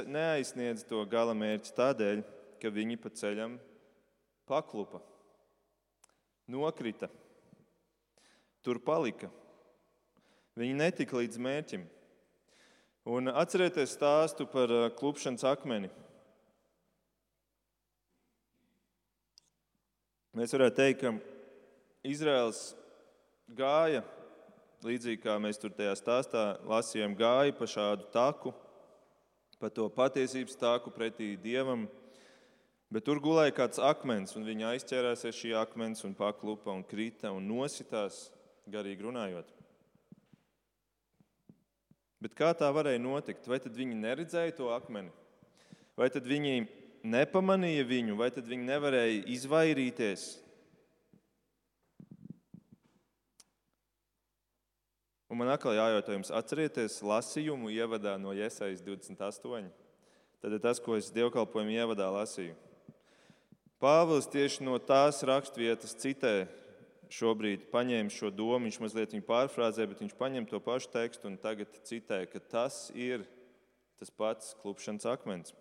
neaizsniedz 0.09 0.87
to 0.89 1.05
gala 1.07 1.37
mērķi 1.37 1.77
tādēļ, 1.77 2.25
ka 2.65 2.73
viņi 2.73 2.99
pa 3.03 3.13
ceļam 3.13 3.59
paklupa, 4.49 5.03
nokrita, 6.51 7.11
tur 8.65 8.81
palika. 8.83 9.31
Viņi 10.59 10.77
netika 10.77 11.17
līdz 11.17 11.39
mērķim. 11.41 11.85
Un 13.09 13.31
atcerieties 13.33 13.95
stāstu 13.97 14.45
par 14.47 14.71
uh, 14.71 14.91
klupšanas 14.95 15.47
akmeni. 15.49 15.89
Mēs 20.33 20.55
varētu 20.57 20.79
teikt, 20.79 21.03
ka 21.03 21.11
Izraels 22.09 22.71
gāja 23.53 24.01
līdzīgi 24.83 25.21
kā 25.23 25.35
mēs 25.37 25.61
tur 25.61 25.75
tajā 25.77 25.93
stāstā 25.99 26.45
lasījām, 26.65 27.13
gāja 27.19 27.53
pa 27.53 27.69
šādu 27.69 28.09
taku, 28.15 28.55
pa 29.61 29.69
to 29.69 29.91
patiesības 29.93 30.57
tāku 30.59 30.91
pretī 30.95 31.35
dievam. 31.37 31.85
Bet 32.93 33.05
tur 33.05 33.21
gulēja 33.25 33.55
kāds 33.57 33.81
akmens, 33.81 34.33
un 34.37 34.49
viņa 34.49 34.73
aizķērās 34.75 35.27
ar 35.29 35.37
šī 35.37 35.53
akmens 35.61 36.01
un 36.09 36.17
paklupa 36.17 36.73
un 36.73 36.83
krita 36.85 37.31
un 37.33 37.45
nositās, 37.53 38.27
garīgi 38.73 39.05
runājot. 39.05 39.53
Bet 42.25 42.37
kā 42.39 42.55
tā 42.57 42.73
varēja 42.73 43.05
notikt? 43.05 43.49
Vai 43.53 43.61
tad 43.61 43.77
viņi 43.77 44.01
neredzēja 44.01 44.57
to 44.57 44.73
akmeni? 44.73 45.13
Vai 45.99 46.09
tad 46.13 46.25
viņi 46.25 46.67
nepamanīja 47.03 47.85
viņu, 47.89 48.17
vai 48.19 48.31
tad 48.35 48.47
viņi 48.49 48.69
nevarēja 48.69 49.27
izvairīties 49.35 50.31
Un 55.33 55.39
man 55.41 55.49
atkal 55.49 55.73
jājautā 55.73 56.13
jums, 56.13 56.29
atcerieties 56.29 56.99
lasījumu 57.09 57.71
ievadā 57.73 58.19
no 58.21 58.35
Iesaijas 58.37 58.83
28. 58.85 59.71
Tad 60.45 60.53
ir 60.53 60.61
tas, 60.61 60.77
ko 60.77 60.99
es 60.99 61.09
dievkalpojumu 61.15 61.73
ievadā 61.73 62.11
lasīju. 62.13 62.53
Pāvils 63.81 64.29
tieši 64.29 64.67
no 64.67 64.77
tās 64.77 65.23
raksturvietas 65.25 65.97
citē 66.03 66.35
šobrīd 67.09 67.65
paņēma 67.73 68.13
šo 68.13 68.29
domu, 68.29 68.67
viņš 68.67 68.79
mazliet 68.85 69.17
viņu 69.17 69.25
pārfrāzē, 69.25 69.89
bet 69.89 70.05
viņš 70.05 70.13
paņem 70.21 70.51
to 70.53 70.61
pašu 70.61 70.93
tekstu 70.93 71.31
un 71.31 71.41
tagad 71.41 71.81
citē, 71.89 72.27
ka 72.29 72.43
tas 72.53 72.91
ir 72.93 73.25
tas 73.97 74.13
pats 74.13 74.53
klupšanas 74.61 75.09
akmens. 75.09 75.57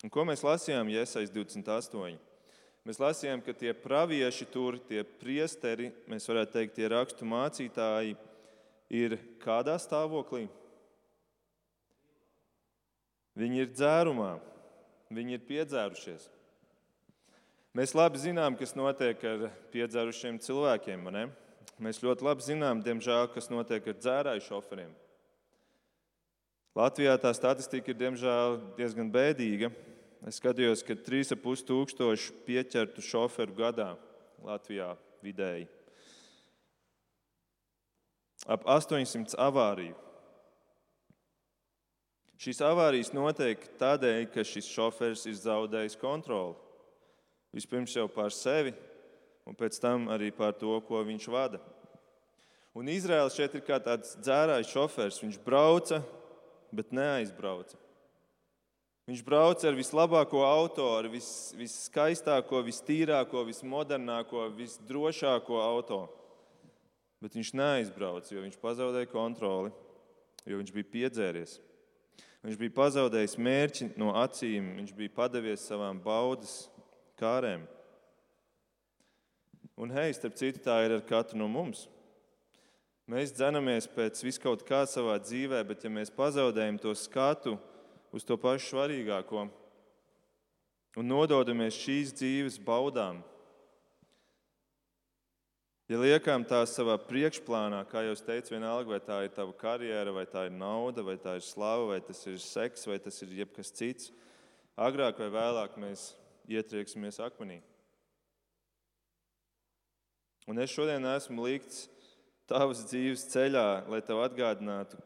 Un 0.00 0.12
ko 0.12 0.24
mēs 0.24 0.40
lasījām 0.44 0.88
Iesaijas 0.94 1.32
28? 1.34 2.16
Mēs 2.88 3.00
lasījām, 3.00 3.42
ka 3.44 3.52
tie 3.52 3.74
pravieši 3.76 4.46
tur, 4.48 4.78
tie 4.88 5.02
priesteri, 5.04 5.90
mēs 6.08 6.24
varētu 6.30 6.54
teikt, 6.54 6.78
tie 6.78 6.88
rakstu 6.88 7.28
mācītāji, 7.28 8.14
ir 8.96 9.18
kādā 9.42 9.76
stāvoklī? 9.76 10.46
Viņi 13.36 13.62
ir 13.62 13.68
dzērumā, 13.74 14.32
viņi 15.12 15.36
ir 15.36 15.44
piedzērušies. 15.48 16.30
Mēs 17.76 17.92
labi 17.94 18.18
zinām, 18.18 18.56
kas 18.58 18.72
notiek 18.74 19.20
ar 19.28 19.44
piedzērušiem 19.70 20.40
cilvēkiem. 20.42 21.04
Ne? 21.14 21.28
Mēs 21.80 22.00
ļoti 22.02 22.26
labi 22.26 22.42
zinām, 22.48 22.80
diemžēl, 22.82 23.28
kas 23.30 23.46
notiek 23.52 23.86
ar 23.92 24.00
dzērāju 24.00 24.42
šoferiem. 24.48 24.90
Latvijā 26.76 27.14
tā 27.20 27.30
statistika 27.34 27.92
ir 27.92 28.00
diemžēl 28.00 28.58
diezgan 28.78 29.12
bēdīga. 29.12 29.70
Es 30.28 30.36
skatījos, 30.36 30.82
ka 30.84 30.96
3,5 31.00 31.64
tūkstoši 31.68 32.34
pieķertu 32.44 33.00
šoferu 33.04 33.54
gadā 33.56 33.94
Latvijā 34.44 34.92
vidēji. 35.24 35.68
Ap 38.48 38.64
800 38.68 39.36
avāriju. 39.40 39.96
Šīs 42.40 42.60
avārijas 42.64 43.12
notiek 43.12 43.64
tādēļ, 43.80 44.22
ka 44.32 44.44
šis 44.48 44.68
šoferis 44.72 45.26
ir 45.28 45.36
zaudējis 45.36 45.98
kontroli. 46.00 46.56
Vispirms 47.52 47.96
jau 47.96 48.06
pār 48.08 48.32
sevi, 48.32 48.72
un 49.44 49.56
pēc 49.56 49.76
tam 49.82 50.08
arī 50.12 50.30
par 50.32 50.54
to, 50.56 50.72
ko 50.86 51.02
viņš 51.04 51.28
vada. 51.32 51.60
Un 52.76 52.88
Izraels 52.88 53.34
šeit 53.36 53.56
ir 53.58 53.64
kā 53.66 53.80
tāds 53.82 54.14
dzērājs 54.22 54.72
šofērs. 54.72 55.20
Viņš 55.24 55.40
brauca, 55.44 56.00
bet 56.72 56.94
neaizbrauca. 56.94 57.76
Viņš 59.10 59.24
brauca 59.26 59.66
ar 59.66 59.74
vislabāko 59.74 60.44
auto, 60.46 60.84
ar 60.94 61.08
vis, 61.10 61.50
viskaistāko, 61.58 62.60
vistīrāko, 62.62 63.40
vismodernāko, 63.48 64.44
visdrošāko 64.54 65.56
auto. 65.58 66.04
Bet 67.18 67.34
viņš 67.34 67.48
neaizbrauca, 67.58 68.30
jo 68.30 68.44
viņš 68.44 68.60
pazaudēja 68.62 69.08
kontroli, 69.10 69.72
jo 70.46 70.60
viņš 70.60 70.70
bija 70.76 70.90
piedzēries. 70.92 71.56
Viņš 72.46 72.60
bija 72.60 72.76
pazaudējis 72.76 73.34
mērķi 73.42 73.88
no 73.98 74.12
acīm, 74.14 74.68
viņš 74.78 74.92
bija 75.00 75.12
padevies 75.16 75.64
savām 75.66 75.98
baudas 76.04 76.68
kārēm. 77.18 77.64
Un, 79.74 79.90
hei, 79.90 80.14
starp 80.14 80.38
citu, 80.38 80.62
tā 80.62 80.84
ir 80.86 80.94
ar 81.00 81.02
katru 81.08 81.40
no 81.42 81.50
mums. 81.50 81.88
Mēs 83.10 83.34
dzenamies 83.34 83.90
pēc 83.90 84.22
viskaut 84.22 84.62
kā 84.70 84.84
savā 84.86 85.18
dzīvē, 85.18 85.64
bet 85.66 85.82
ja 85.82 85.90
mēs 85.90 86.14
pazaudējam 86.14 86.78
to 86.78 86.94
skatu 86.94 87.56
uz 88.12 88.26
to 88.26 88.36
pašu 88.40 88.74
svarīgāko 88.74 89.48
un 90.98 91.06
nododamies 91.06 91.78
šīs 91.78 92.14
dzīves 92.18 92.58
baudām, 92.66 93.20
ja 95.90 95.98
liekam 95.98 96.44
tās 96.46 96.74
savā 96.74 96.96
priekšplānā, 97.02 97.82
kā 97.90 98.02
jau 98.06 98.16
teicu, 98.26 98.54
vienalga, 98.56 98.90
vai 98.94 99.00
tā 99.02 99.20
ir 99.26 99.34
tava 99.34 99.54
karjera, 99.58 100.14
vai 100.14 100.26
tā 100.26 100.46
ir 100.48 100.54
nauda, 100.54 101.04
vai 101.06 101.16
tā 101.18 101.36
ir 101.38 101.46
slava, 101.46 101.92
vai 101.92 102.00
tas 102.04 102.22
ir 102.30 102.38
seks, 102.42 102.86
vai 102.90 102.98
tas 103.02 103.22
ir 103.22 103.34
jebkas 103.40 103.72
cits, 103.74 104.10
agrāk 104.78 105.22
vai 105.22 105.30
vēlāk 105.34 105.78
mēs 105.78 106.12
ietrieksimies 106.50 107.20
akmenī. 107.22 107.60
Un 110.50 110.58
es 110.58 110.72
šodien 110.74 111.04
esmu 111.06 111.44
likts 111.46 111.84
tavas 112.50 112.82
dzīves 112.90 113.28
ceļā, 113.30 113.66
lai 113.86 114.00
tev 114.02 114.22
atgādinātu, 114.24 114.98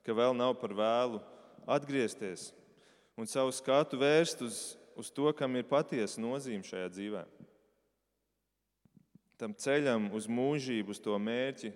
ka 0.00 0.14
vēl 0.16 0.32
nav 0.36 0.54
par 0.60 0.72
vēlu 0.72 1.20
atgriezties 1.68 2.48
un 3.18 3.26
savu 3.28 3.52
skatu 3.52 3.98
vērst 4.00 4.42
uz, 4.46 4.58
uz 4.96 5.10
to, 5.12 5.28
kam 5.36 5.58
ir 5.58 5.66
patiesa 5.68 6.22
nozīme 6.22 6.66
šajā 6.66 6.88
dzīvē. 6.94 7.24
Tam 9.38 9.54
ceļam 9.54 10.08
uz 10.18 10.26
mūžību, 10.30 10.94
uz 10.94 11.02
to 11.02 11.14
mērķi, 11.18 11.72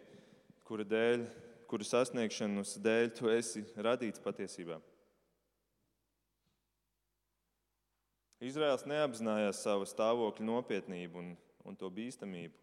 kura 0.66 0.86
dēļ, 0.86 1.26
kuru 1.70 1.86
sasniegšanas 1.86 2.76
dēļ 2.82 3.12
tu 3.18 3.30
esi 3.30 3.62
radīts 3.76 4.22
patiesībā. 4.22 4.80
Izraels 8.42 8.82
neapzinājās 8.90 9.60
savu 9.62 9.86
stāvokļu 9.86 10.46
nopietnību 10.48 11.20
un, 11.20 11.28
un 11.62 11.78
to 11.78 11.86
bīstamību. 11.94 12.56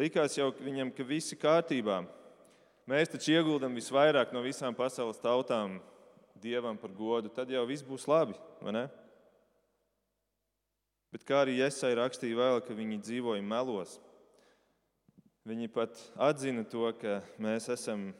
Likās 0.00 0.38
jau 0.38 0.48
viņam, 0.56 0.92
ka 0.96 1.04
viss 1.04 1.34
ir 1.34 1.40
kārtībā. 1.42 1.98
Mēs 2.88 3.12
taču 3.12 3.34
ieguldam 3.34 3.76
visvairāk 3.76 4.32
no 4.32 4.40
visām 4.40 4.72
pasaules 4.76 5.20
tautām 5.20 5.76
dievam 6.42 6.78
par 6.80 6.92
godu, 6.96 7.30
tad 7.32 7.50
jau 7.52 7.62
viss 7.68 7.84
būs 7.86 8.06
labi. 8.10 8.36
Bet 11.10 11.24
kā 11.26 11.42
arī 11.42 11.56
Iesai 11.58 11.96
rakstīja 11.98 12.38
vēl, 12.38 12.60
ka 12.62 12.76
viņi 12.76 13.00
dzīvoja 13.02 13.42
melos. 13.42 13.96
Viņi 15.48 15.70
pat 15.72 15.98
atzina 16.20 16.62
to, 16.68 16.84
ka 17.00 17.20
mēs 17.40 17.66
esam 17.72 18.10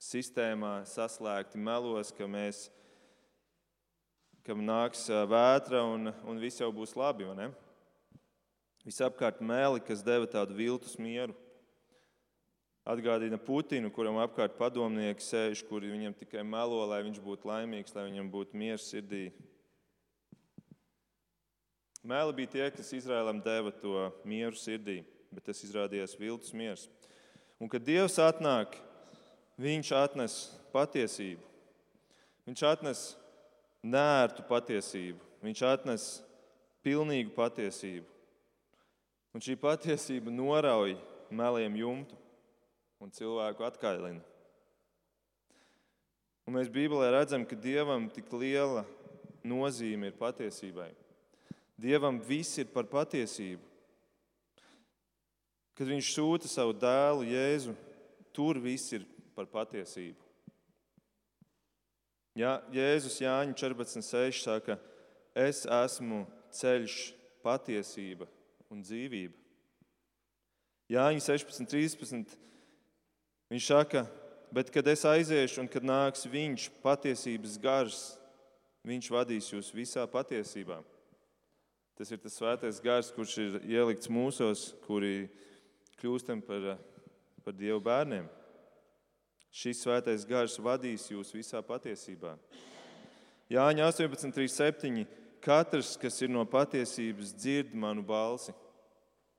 sistēmā 0.00 0.80
saslēgti 0.88 1.60
melos, 1.60 2.10
ka 2.16 2.26
mēs, 2.26 2.64
kam 4.46 4.64
nāks 4.64 5.04
vētra 5.30 5.84
un, 5.84 6.10
un 6.26 6.40
viss 6.40 6.62
jau 6.62 6.70
būs 6.74 6.96
labi. 6.98 7.28
Visapkārt 8.88 9.42
mēli, 9.44 9.84
kas 9.84 10.02
deva 10.02 10.26
tādu 10.26 10.56
viltus 10.56 10.96
mieru. 10.98 11.36
Atgādina 12.90 13.38
Putinu, 13.38 13.86
kuram 13.94 14.16
apkārt 14.18 14.56
padomnieki 14.58 15.22
sēž, 15.22 15.60
kuri 15.68 15.92
viņam 15.92 16.14
tikai 16.18 16.42
melo, 16.42 16.80
lai 16.90 17.04
viņš 17.06 17.20
būtu 17.22 17.46
laimīgs, 17.46 17.94
lai 17.94 18.08
viņam 18.08 18.30
būtu 18.32 18.58
miers 18.58 18.88
sirdī. 18.90 19.28
Mēli 22.02 22.34
bija 22.34 22.50
tie, 22.54 22.64
kas 22.74 22.90
Izrēlam 22.96 23.42
deva 23.44 23.70
to 23.70 24.08
mieru 24.26 24.58
sirdī, 24.58 25.02
bet 25.30 25.44
tas 25.46 25.60
izrādījās 25.62 26.16
viltus 26.18 26.54
miers. 26.56 26.88
Un 27.60 27.70
kad 27.70 27.84
Dievs 27.86 28.18
atnāk, 28.22 28.78
Viņš 29.60 29.90
atnes 29.92 30.34
patiesību. 30.72 31.42
Viņš 32.48 32.62
atnes 32.64 33.02
nērtu 33.84 34.46
patiesību, 34.48 35.20
Viņš 35.44 35.62
atnes 35.68 36.06
pilnīgu 36.80 37.34
patiesību. 37.36 38.08
Un 39.36 39.44
šī 39.44 39.58
patiesība 39.60 40.32
norauj 40.32 40.96
meliem 41.28 41.76
jumtu 41.78 42.16
un 43.00 43.12
cilvēku 43.14 43.64
atkailina. 43.64 44.22
Un 46.46 46.56
mēs 46.56 46.70
Bībelē 46.72 47.10
redzam, 47.14 47.44
ka 47.46 47.56
Dievam 47.56 48.08
tik 48.12 48.30
liela 48.34 48.84
nozīme 49.46 50.10
ir 50.10 50.16
patiesībai. 50.18 50.90
Dievam 51.80 52.18
viss 52.20 52.58
ir 52.60 52.68
par 52.72 52.88
patiesību. 52.90 53.62
Kad 55.78 55.88
Viņš 55.88 56.10
sūta 56.12 56.50
savu 56.50 56.74
dēlu 56.76 57.24
Jēzu, 57.30 57.72
tur 58.36 58.60
viss 58.60 58.92
ir 58.92 59.06
par 59.36 59.48
patiesību. 59.48 60.18
Ja, 62.36 62.58
Jēzus 62.72 63.16
Jāņa 63.22 63.56
14,6 63.56 64.42
saka, 64.44 64.76
es 65.34 65.64
esmu 65.64 66.26
ceļš, 66.54 66.98
patiesība 67.40 68.28
un 68.70 68.82
dzīvība. 68.84 69.34
Jāņa 70.90 71.22
16, 71.24 71.70
13. 71.70 72.49
Viņš 73.50 73.66
saka, 73.66 74.04
bet 74.54 74.70
kad 74.70 74.86
es 74.86 75.02
aiziešu 75.08 75.64
un 75.64 75.68
kad 75.70 75.82
nāks 75.82 76.22
viņš, 76.30 76.68
patiesības 76.84 77.56
gars, 77.58 78.00
viņš 78.86 79.08
vadīs 79.10 79.48
jūs 79.50 79.72
visā 79.74 80.04
patiesībā. 80.10 80.78
Tas 81.98 82.12
ir 82.14 82.20
tas 82.22 82.36
svētais 82.38 82.78
gars, 82.80 83.10
kurš 83.12 83.34
ir 83.42 83.56
ielikts 83.74 84.08
mūsos, 84.08 84.70
kuri 84.86 85.26
kļūstam 86.00 86.40
par, 86.46 86.76
par 87.44 87.56
Dievu 87.58 87.82
bērniem. 87.84 88.30
Šis 89.50 89.82
svētais 89.82 90.22
gars 90.30 90.54
vadīs 90.62 91.08
jūs 91.10 91.34
visā 91.34 91.58
patiesībā. 91.66 92.36
Jāņa 93.50 93.90
18, 93.90 94.30
37. 94.30 95.02
Katrs, 95.42 95.96
kas 95.98 96.22
ir 96.22 96.30
no 96.30 96.46
patiesības, 96.46 97.34
dzird 97.34 97.74
manu 97.74 98.06
balsi, 98.06 98.54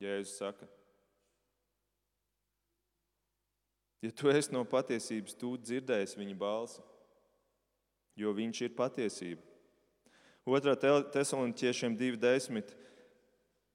Jēzus 0.02 0.36
saka. 0.41 0.67
Ja 4.02 4.10
tu 4.12 4.32
esi 4.34 4.54
no 4.54 4.64
patiesības, 4.66 5.36
tu 5.38 5.54
dzirdēsi 5.62 6.18
viņa 6.18 6.36
balsi, 6.38 6.82
jo 8.18 8.34
viņš 8.34 8.62
ir 8.66 8.76
patiesība. 8.78 9.44
Otrā 10.46 10.74
tesaloniķiešiem 11.14 11.98
2.10. 12.00 12.74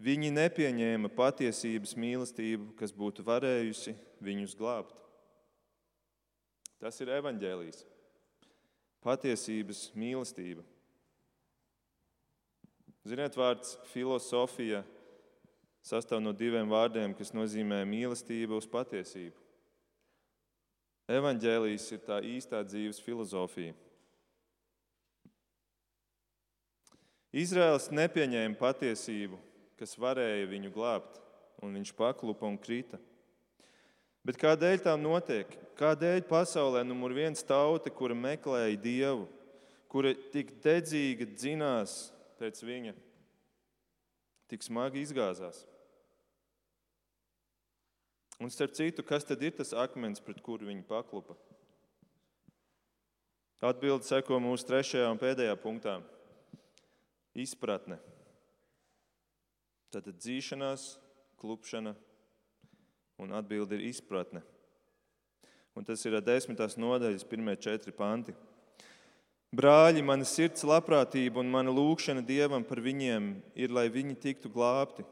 Viņi 0.02 0.32
nepieņēma 0.34 1.08
patiesības 1.16 1.94
mīlestību, 1.96 2.74
kas 2.76 2.92
būtu 2.92 3.22
varējusi 3.24 3.94
viņus 4.20 4.56
glābt. 4.58 4.98
Tas 6.82 6.98
ir 7.00 7.14
evaņģēlijs. 7.16 7.86
Patiesības 9.06 9.86
mīlestība. 9.96 10.66
Ziniet, 13.06 13.38
vārds 13.38 13.76
filozofija 13.92 14.82
sastāv 15.86 16.18
no 16.20 16.34
diviem 16.34 16.66
vārdiem, 16.68 17.14
kas 17.14 17.30
nozīmē 17.30 17.84
mīlestība 17.86 18.58
uz 18.58 18.66
patiesību. 18.66 19.45
Evanģēlijs 21.06 21.84
ir 21.94 22.00
tā 22.02 22.18
īstā 22.26 22.64
dzīves 22.66 22.98
filozofija. 23.04 23.74
Izraels 27.36 27.90
nepieņēma 27.94 28.58
patiesību, 28.58 29.38
kas 29.78 29.94
varēja 30.00 30.48
viņu 30.50 30.72
glābt, 30.74 31.20
un 31.62 31.78
viņš 31.78 31.92
paklupa 31.94 32.48
un 32.48 32.56
krita. 32.58 32.98
Bet 34.26 34.40
kādēļ 34.40 34.82
tā 34.82 34.96
notiek? 34.98 35.52
Kādēļ 35.78 36.24
pasaulē 36.26 36.82
numur 36.82 37.14
viens 37.14 37.44
tauta, 37.46 37.92
kura 37.92 38.16
meklēja 38.16 38.80
dievu, 38.80 39.28
kura 39.92 40.14
tik 40.32 40.56
dedzīgi 40.64 41.28
dzinās 41.36 42.08
pēc 42.40 42.64
viņa 42.66 42.96
tik 44.50 44.66
smagi 44.66 45.02
izgāzās. 45.04 45.62
Un 48.38 48.50
starp 48.52 48.74
citu, 48.76 49.02
kas 49.02 49.24
tad 49.24 49.40
ir 49.42 49.54
tas 49.56 49.72
akmens, 49.72 50.20
pret 50.20 50.42
kuru 50.44 50.68
viņi 50.68 50.84
paklupa? 50.88 51.36
Atbilde 53.64 54.04
seko 54.04 54.36
mūsu 54.42 54.66
trešajā 54.68 55.08
un 55.08 55.20
pēdējā 55.20 55.54
punktā- 55.62 56.02
izpratne. 57.46 57.96
Tātad 59.90 60.20
dzīšanās, 60.20 60.98
klupšana 61.40 61.94
un 63.18 63.32
atbilde 63.32 63.78
ir 63.78 63.88
izpratne. 63.88 64.42
Un 65.74 65.84
tas 65.84 66.04
ir 66.04 66.20
desmitās 66.20 66.76
nodaļas, 66.76 67.24
pirmie 67.24 67.56
četri 67.56 67.92
panti. 67.92 68.34
Brāļi, 69.56 70.02
mana 70.04 70.24
sirds 70.24 70.64
labprātība 70.64 71.40
un 71.40 71.48
mana 71.48 71.70
lūkšana 71.70 72.24
Dievam 72.26 72.64
par 72.66 72.76
viņiem 72.76 73.42
ir, 73.54 73.70
lai 73.70 73.88
viņi 73.88 74.20
tiktu 74.20 74.50
glābti. 74.52 75.04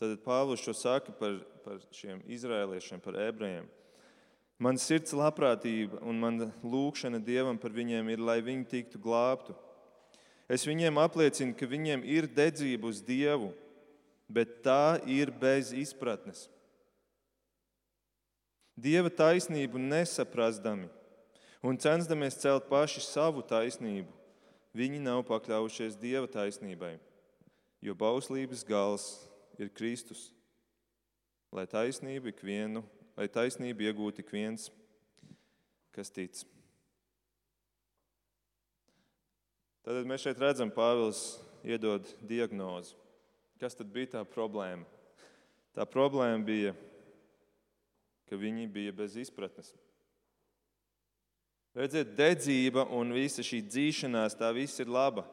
Tad 0.00 0.18
Pāvils 0.24 0.62
šo 0.64 0.74
saka 0.76 1.12
par, 1.14 1.38
par 1.64 1.80
šiem 1.94 2.22
izrēliešiem, 2.30 3.00
par 3.02 3.18
ebrejiem. 3.22 3.68
Man 4.62 4.78
sirds 4.78 5.14
labprātība 5.16 5.98
un 6.06 6.20
mana 6.22 6.48
lūkšana 6.62 7.18
Dievam 7.24 7.58
par 7.58 7.72
viņiem 7.74 8.12
ir, 8.14 8.20
lai 8.22 8.38
viņi 8.44 8.68
tiktu 8.70 9.00
glābtu. 9.02 9.56
Es 10.46 10.66
viņiem 10.68 11.00
apliecinu, 11.02 11.54
ka 11.56 11.66
viņiem 11.66 12.04
ir 12.06 12.28
dedzība 12.30 12.86
uz 12.90 13.00
Dievu, 13.02 13.50
bet 14.30 14.60
tā 14.62 15.00
ir 15.08 15.32
bez 15.34 15.72
izpratnes. 15.74 16.46
Dieva 18.78 19.10
taisnību 19.12 19.80
nesaprastami 19.80 20.88
un 21.62 21.78
censdamies 21.78 22.38
celt 22.40 22.66
paši 22.70 23.02
savu 23.04 23.42
taisnību, 23.46 24.08
viņi 24.74 25.02
nav 25.02 25.22
pakļaujušies 25.28 25.98
Dieva 26.00 26.26
taisnībai, 26.30 26.96
jo 27.84 27.94
bauslības 27.98 28.64
gals 28.66 29.10
ir 29.62 29.72
Kristus, 29.74 30.30
lai 31.54 31.66
taisnību 31.70 32.32
ikvienu, 32.32 32.84
lai 33.16 33.28
taisnību 33.30 33.88
iegūtu 33.88 34.24
ik 34.24 34.32
viens, 34.34 34.70
kas 35.94 36.12
tic. 36.12 36.44
Tad 39.82 40.06
mēs 40.06 40.22
šeit 40.22 40.38
redzam, 40.38 40.70
Pāvils 40.70 41.40
iedod 41.66 42.06
diagnozi. 42.22 42.94
Kas 43.58 43.74
tad 43.78 43.90
bija 43.94 44.16
tā 44.16 44.22
problēma? 44.26 44.86
Tā 45.74 45.86
problēma 45.88 46.42
bija 46.46 46.72
ka 48.32 48.38
viņi 48.40 48.64
bija 48.72 48.94
bez 48.96 49.12
izpratnes. 49.20 49.74
Redziet, 51.76 52.14
dedzība 52.16 52.86
un 52.96 53.12
visa 53.12 53.44
šī 53.44 53.58
dzīšanās, 53.66 54.38
tā 54.40 54.48
viss 54.56 54.80
ir 54.80 54.88
laba. 54.88 55.26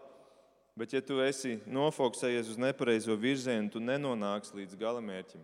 Bet, 0.80 0.94
ja 0.96 1.02
tu 1.04 1.18
esi 1.20 1.58
nofokusējies 1.68 2.54
uz 2.54 2.60
nepareizo 2.62 3.18
virzienu, 3.20 3.68
tu 3.74 3.82
nenonāksi 3.84 4.62
līdz 4.62 4.78
galamērķim. 4.80 5.42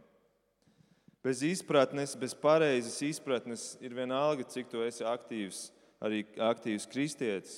Bez 1.25 1.41
izpratnes, 1.43 2.13
bez 2.15 2.35
pareizas 2.39 3.01
izpratnes 3.03 3.73
ir 3.83 3.97
vienalga, 3.97 4.45
cik 4.47 4.69
tu 4.71 4.83
esi 4.85 5.03
aktīvs, 5.03 5.65
arī 5.99 6.21
aktīvs 6.39 6.85
kristietis. 6.87 7.57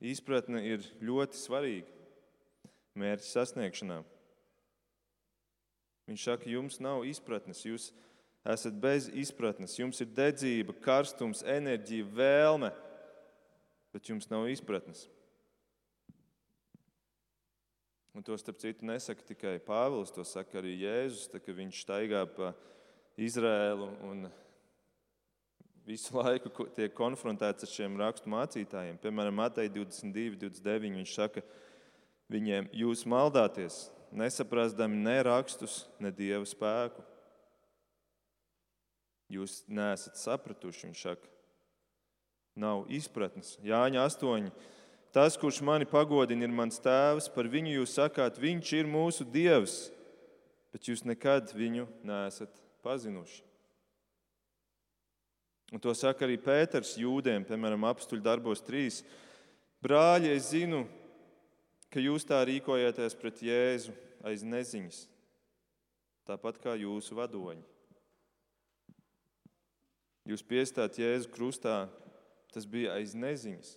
Izpratne 0.00 0.62
ir 0.64 0.86
ļoti 1.04 1.36
svarīga 1.36 1.92
mērķa 2.96 3.28
sasniegšanā. 3.28 3.98
Viņš 6.08 6.24
saka, 6.30 6.48
jums 6.48 6.80
nav 6.80 7.04
izpratnes, 7.10 7.60
jūs 7.66 7.90
esat 8.48 8.80
bez 8.80 9.10
izpratnes, 9.12 9.76
jums 9.78 10.00
ir 10.00 10.08
dedzība, 10.16 10.74
karstums, 10.80 11.44
enerģija, 11.44 12.08
vēlme, 12.16 12.72
bet 13.92 14.08
jums 14.08 14.28
nav 14.32 14.48
izpratnes. 14.50 15.06
Un 18.12 18.22
to 18.22 18.36
starp 18.36 18.58
citu 18.60 18.84
nesaka 18.84 19.24
tikai 19.24 19.56
Pāvils, 19.64 20.12
to 20.12 20.24
saka 20.24 20.60
arī 20.60 20.74
Jēzus, 20.82 21.30
tā, 21.32 21.40
kad 21.40 21.56
viņš 21.56 21.78
staigā 21.80 22.26
pa 22.28 22.50
Izrēlu 23.16 23.88
un 24.04 24.26
visu 25.88 26.12
laiku 26.20 26.68
tiek 26.76 26.92
konfrontēts 26.96 27.64
ar 27.64 27.72
šiem 27.72 27.96
rakstu 28.00 28.32
mācītājiem. 28.32 29.00
Piemēram, 29.00 29.40
Matei 29.40 29.72
22, 29.72 30.36
29. 30.44 30.92
Viņš 31.00 31.16
saka, 31.16 31.44
viņiem, 32.32 32.68
jūs 32.82 33.06
maldāties, 33.08 33.86
nesaprastami 34.12 35.00
ne 35.08 35.16
rakstus, 35.24 35.86
ne 35.96 36.12
dieva 36.12 36.44
spēku. 36.48 37.04
Jūs 39.32 39.62
neesat 39.72 40.20
sapratuši, 40.20 40.90
viņš 40.90 41.08
saka. 41.08 41.31
Nav 42.58 42.84
izpratnes. 42.92 43.56
Jāņa 43.64 44.04
8. 44.04 44.50
Tas, 45.12 45.36
kurš 45.36 45.60
mani 45.64 45.86
pagodina, 45.88 46.46
ir 46.46 46.52
mans 46.52 46.80
tēvs, 46.80 47.28
par 47.32 47.48
viņu 47.52 47.74
jūs 47.78 47.96
sakāt, 47.98 48.40
viņš 48.40 48.72
ir 48.78 48.88
mūsu 48.88 49.26
dievs, 49.28 49.90
bet 50.72 50.88
jūs 50.88 51.04
nekad 51.04 51.52
viņu 51.52 51.84
neesat 52.08 52.52
pazinuši. 52.84 53.42
Un 55.72 55.80
to 55.80 55.92
saka 55.96 56.26
arī 56.26 56.36
Pēters 56.40 56.98
jūdiem, 57.00 57.46
piemēram, 57.48 57.86
apstuļu 57.88 58.24
darbos 58.24 58.60
3. 58.64 59.00
Brāļi, 59.84 60.34
es 60.36 60.50
zinu, 60.52 60.82
ka 61.92 62.00
jūs 62.00 62.28
tā 62.28 62.42
rīkojieties 62.48 63.16
pret 63.20 63.40
Jēzu 63.44 63.94
aiz 64.24 64.44
neziņas, 64.44 65.06
tāpat 66.28 66.60
kā 66.60 66.76
jūsu 66.76 67.16
vadoņi. 67.16 67.64
Jūs 70.28 70.44
piestāt 70.46 71.00
Jēzu 71.00 71.32
krustā, 71.32 71.88
tas 72.52 72.66
bija 72.68 72.94
aiz 72.98 73.16
neziņas. 73.16 73.74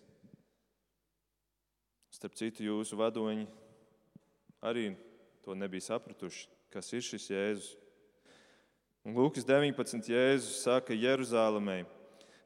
Starp 2.15 2.35
citu, 2.39 2.63
jūsu 2.63 2.99
vadoņi 2.99 3.47
arī 4.63 4.93
to 5.43 5.55
nebija 5.57 5.89
sapratuši, 5.89 6.47
kas 6.71 6.93
ir 6.95 7.03
šis 7.03 7.27
Jēzus. 7.31 7.73
Un 9.05 9.17
Lūkas 9.17 9.45
19. 9.45 10.07
Jēzus 10.09 10.63
saka 10.63 10.95
Jeruzalemē: 10.95 11.83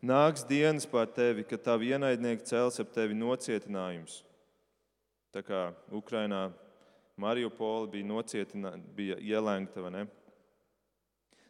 Nāks 0.04 0.44
dienas 0.48 0.88
pār 0.90 1.08
tevi, 1.12 1.46
kad 1.48 1.64
tavi 1.64 1.94
ienaidnieki 1.94 2.48
cels 2.50 2.82
ap 2.82 2.92
tevi 2.96 3.16
nocietinājumus 3.16 4.24
Tā 5.30 5.44
kā 5.46 5.68
Ukrainā 5.94 6.50
Mariupola 7.20 7.86
bija 7.92 8.08
nocietināta, 8.10 8.82
bija 8.98 9.20
ielēgta. 9.22 10.08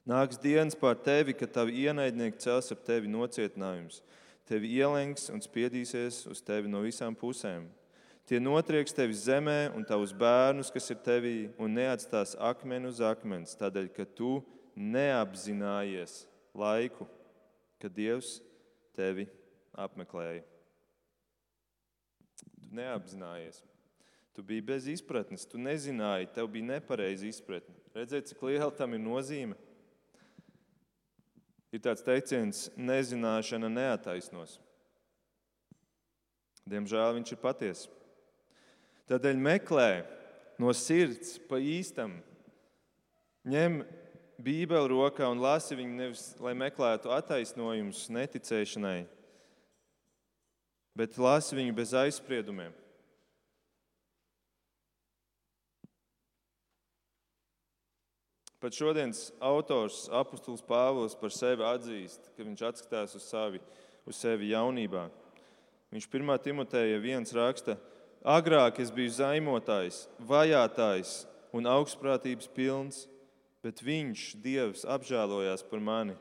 Nāks 0.09 0.39
dienas 0.41 0.75
pār 0.75 0.97
tevi, 0.99 1.35
kad 1.37 1.53
tavi 1.55 1.85
ienaidnieki 1.85 2.41
cels 2.43 2.73
ap 2.75 2.83
tevi 2.83 3.07
nocietinājumus. 3.11 4.01
Tevi 4.49 4.71
ielēgs 4.79 5.27
un 5.29 5.43
spiedīsies 5.45 6.23
uz 6.31 6.39
tevi 6.41 6.71
no 6.71 6.81
visām 6.81 7.13
pusēm. 7.13 7.67
Tie 8.29 8.39
notrieks 8.41 8.93
tevi 8.97 9.13
zemē 9.17 9.71
un 9.77 9.85
tavus 9.85 10.09
bērnus, 10.13 10.71
kas 10.73 10.89
ir 10.93 10.97
tevī, 11.05 11.37
un 11.61 11.73
neatstās 11.77 12.35
akmeni 12.37 12.89
uz 12.89 13.01
akmens, 13.01 13.55
tādēļ, 13.57 13.87
ka 13.93 14.05
tu 14.17 14.39
neapzinājies 14.77 16.23
laiku, 16.57 17.05
kad 17.81 17.93
Dievs 17.93 18.39
tevi 18.97 19.27
apmeklēja. 19.77 20.43
Tu 22.41 22.69
neapzinājies. 22.77 23.63
Tu 24.33 24.45
biji 24.45 24.65
bez 24.65 24.85
izpratnes, 24.93 25.45
tu 25.49 25.61
nezināji, 25.61 26.29
tev 26.33 26.49
bija 26.53 26.75
nepareiza 26.75 27.25
izpratne. 27.29 27.75
Redzēt, 27.97 28.29
cik 28.29 28.45
liela 28.45 28.69
tam 28.73 28.93
ir 28.97 29.01
nozīme. 29.03 29.57
Ir 31.69 31.83
tāds 31.85 32.01
teiciens, 32.05 32.67
nezināšana 32.77 33.69
neataisnos. 33.69 34.57
Diemžēl 36.69 37.15
viņš 37.19 37.33
ir 37.33 37.41
patiesa. 37.41 37.91
Tādēļ 39.09 39.37
meklē 39.41 39.89
no 40.61 40.73
sirds 40.73 41.37
pa 41.49 41.57
īstam. 41.61 42.17
Ņem 43.49 43.81
Bībeli 44.39 44.91
rokā 44.91 45.27
un 45.27 45.41
lasi 45.43 45.75
viņu 45.75 45.95
nevis, 45.97 46.25
lai 46.39 46.53
meklētu 46.55 47.11
attaisnojumus 47.11 48.05
neticēšanai, 48.13 49.01
bet 50.95 51.17
lasi 51.19 51.57
viņu 51.57 51.75
bez 51.75 51.95
aizspriedumiem. 51.97 52.71
Pat 58.59 58.75
šodienas 58.75 59.29
autors, 59.39 60.09
apustulis 60.11 60.63
Pāvils, 60.67 61.15
par 61.15 61.31
sevi 61.31 61.63
atzīst, 61.63 62.25
ka 62.35 62.43
viņš 62.43 62.63
atskatās 62.67 63.15
uz, 63.15 63.23
savi, 63.23 63.61
uz 64.03 64.17
sevi 64.19 64.49
jaunībā. 64.51 65.05
Viņš 65.95 66.07
1. 66.11 66.33
Timoteja 66.43 66.97
viens 66.99 67.31
raksta, 67.31 67.77
agrāk 68.19 68.81
es 68.83 68.91
biju 68.91 69.13
zaimotājs, 69.15 70.01
vajātājs 70.27 71.13
un 71.55 71.69
augstprātības 71.71 72.51
pilns, 72.51 73.05
bet 73.63 73.79
viņš, 73.79 74.25
Dievs, 74.43 74.83
apžēlojās 74.83 75.63
par 75.71 75.79
mani, 75.79 76.17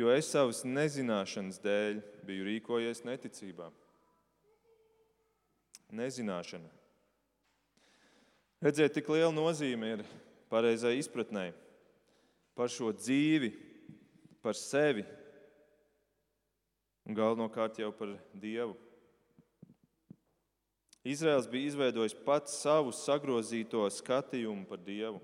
jo 0.00 0.08
es 0.08 0.30
savas 0.32 0.64
nezināšanas 0.64 1.60
dēļ 1.60 2.00
biju 2.24 2.46
rīkojies 2.48 3.04
neticībā. 3.04 3.68
Nezināšana. 5.92 6.72
Redziet, 8.64 8.96
cik 8.96 9.12
liela 9.12 9.34
nozīme 9.36 9.98
ir 9.98 10.06
pareizai 10.48 10.94
izpratnei 10.96 11.52
par 12.58 12.70
šo 12.72 12.92
dzīvi, 12.94 13.52
par 14.42 14.58
sevi 14.58 15.04
un 17.06 17.16
galvenokārt 17.16 17.80
jau 17.82 17.90
par 17.94 18.14
Dievu. 18.38 18.76
Izraels 21.02 21.48
bija 21.50 21.72
izveidojis 21.72 22.14
pats 22.26 22.54
savu 22.62 22.92
sagrozīto 22.94 23.82
skatījumu 23.90 24.68
par 24.68 24.78
Dievu. 24.86 25.18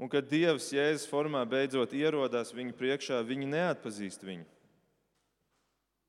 Un 0.00 0.08
kad 0.08 0.24
Dievs 0.24 0.70
Jēzus 0.72 1.04
formā 1.10 1.42
beidzot 1.44 1.92
ierodās 1.92 2.54
viņu 2.56 2.72
priekšā, 2.78 3.18
viņi 3.20 3.50
neatpazīst 3.52 4.24
viņu. 4.24 4.46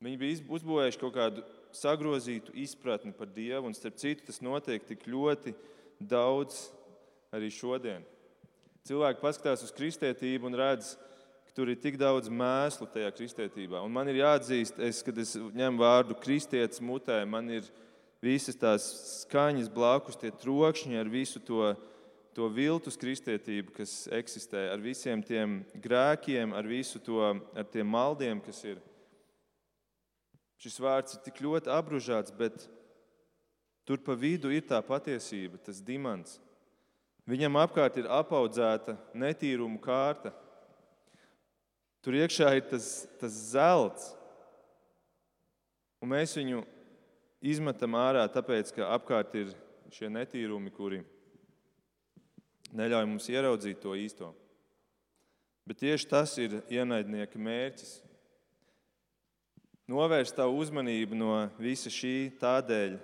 Viņi 0.01 0.17
bija 0.17 0.37
uzbūvējuši 0.47 1.01
kaut 1.01 1.13
kādu 1.17 1.43
sagrozītu 1.75 2.55
izpratni 2.63 3.11
par 3.13 3.27
Dievu, 3.35 3.67
un 3.67 3.75
starp 3.75 3.99
citu 3.99 4.29
tas 4.29 4.39
notiek 4.41 4.87
tik 4.87 5.03
ļoti 5.11 5.53
daudz 5.99 6.69
arī 7.35 7.51
šodien. 7.51 8.07
Cilvēki 8.87 9.21
paskatās 9.21 9.61
uz 9.61 9.73
kristietību 9.77 10.49
un 10.49 10.57
redz, 10.57 10.95
ka 11.45 11.53
tur 11.53 11.69
ir 11.69 11.77
tik 11.77 11.99
daudz 12.01 12.31
mēslu 12.33 12.87
tajā 12.89 13.11
kristietībā. 13.13 13.81
Un 13.85 13.93
man 13.93 14.09
ir 14.09 14.23
jāatzīst, 14.23 14.81
es, 14.81 15.03
kad 15.05 15.17
es 15.21 15.35
ņemu 15.37 15.83
vārdu 15.83 16.17
kristietis 16.17 16.81
mutē, 16.81 17.19
man 17.29 17.49
ir 17.53 17.67
visas 18.23 18.57
tās 18.57 18.87
skaņas 19.25 19.69
blakus, 19.73 20.17
tie 20.17 20.33
trokšņi 20.33 20.97
ar 20.97 21.09
visu 21.13 21.41
to, 21.45 21.73
to 22.33 22.49
viltus 22.49 22.97
kristietību, 22.97 23.73
kas 23.77 24.07
eksistē, 24.17 24.69
ar 24.73 24.81
visiem 24.81 25.21
tiem 25.25 25.61
grēkiem, 25.83 26.53
ar 26.57 26.65
visu 26.65 27.01
to, 27.03 27.21
ar 27.53 27.69
tiem 27.69 27.89
maldiem, 27.91 28.41
kas 28.41 28.63
ir. 28.65 28.81
Šis 30.61 30.77
vārds 30.81 31.17
ir 31.17 31.25
tik 31.25 31.41
ļoti 31.41 31.69
apbružāts, 31.73 32.33
bet 32.37 32.65
tur 33.85 34.01
pa 34.05 34.17
vidu 34.17 34.49
ir 34.53 34.65
tā 34.65 34.81
patiesība, 34.85 35.61
tas 35.61 35.81
dimants. 35.81 36.37
Viņam 37.31 37.55
apkārt 37.61 37.95
ir 38.01 38.09
apaudzēta 38.11 38.97
netīruma 39.15 39.79
kārta. 39.79 40.33
Tur 42.03 42.17
iekšā 42.17 42.49
ir 42.57 42.65
tas, 42.67 42.87
tas 43.21 43.35
zelts, 43.53 44.09
un 46.01 46.11
mēs 46.11 46.33
viņu 46.35 46.63
izmetam 47.53 47.95
ārā, 47.95 48.25
tāpēc, 48.33 48.73
ka 48.75 48.89
apkārt 48.97 49.37
ir 49.37 49.53
šie 49.93 50.09
netīrumi, 50.11 50.73
kuri 50.75 51.03
neļauj 52.75 53.07
mums 53.07 53.29
ieraudzīt 53.31 53.79
to 53.83 53.95
īsto. 53.95 54.31
Bet 55.67 55.79
tieši 55.85 56.09
tas 56.09 56.33
ir 56.41 56.57
ienaidnieka 56.73 57.39
mērķis. 57.39 57.99
Novērst 59.91 60.35
tavu 60.35 60.57
uzmanību 60.63 61.15
no 61.15 61.35
visa 61.61 61.91
šī 61.93 62.31
tādēļ, 62.41 62.97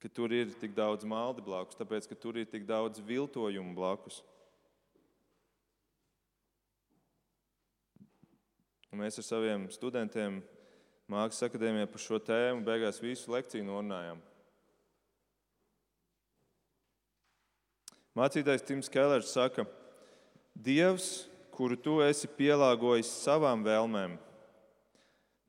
ka 0.00 0.08
tur 0.08 0.32
ir 0.32 0.52
tik 0.60 0.72
daudz 0.76 1.04
maldi 1.04 1.44
blakus, 1.44 1.76
tāpēc, 1.76 2.08
ka 2.08 2.16
tur 2.16 2.38
ir 2.40 2.48
tik 2.48 2.64
daudz 2.68 3.02
viltojumu 3.04 3.74
blakus. 3.76 4.22
Un 8.90 9.04
mēs 9.04 9.20
ar 9.20 9.26
saviem 9.26 9.68
studentiem 9.70 10.40
Mākslas 11.10 11.48
akadēmijā 11.48 11.88
par 11.90 12.02
šo 12.02 12.18
tēmu 12.22 12.62
beigās 12.62 13.00
visu 13.02 13.32
lekciju 13.34 13.66
norunājām. 13.66 14.20
Mācītājs 18.14 18.66
Tims 18.66 18.90
Kellers 18.90 19.30
saka, 19.34 19.64
Dievs, 20.54 21.26
kuru 21.54 21.76
tu 21.78 21.98
esi 22.02 22.28
pielāgojis 22.38 23.10
savām 23.22 23.62
vēlmēm, 23.66 24.16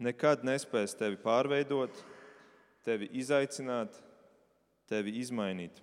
nekad 0.02 0.46
nespēs 0.46 0.94
tevi 0.98 1.18
pārveidot, 1.22 1.94
tevi 2.86 3.10
izaicināt, 3.22 3.98
tevi 4.91 5.15
izmainīt. 5.21 5.80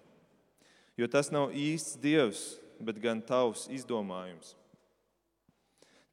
Jo 0.98 1.08
tas 1.10 1.32
nav 1.32 1.54
īsts 1.56 1.96
Dievs, 2.02 2.42
bet 2.82 3.00
gan 3.02 3.22
tavs 3.24 3.66
izdomājums. 3.72 4.54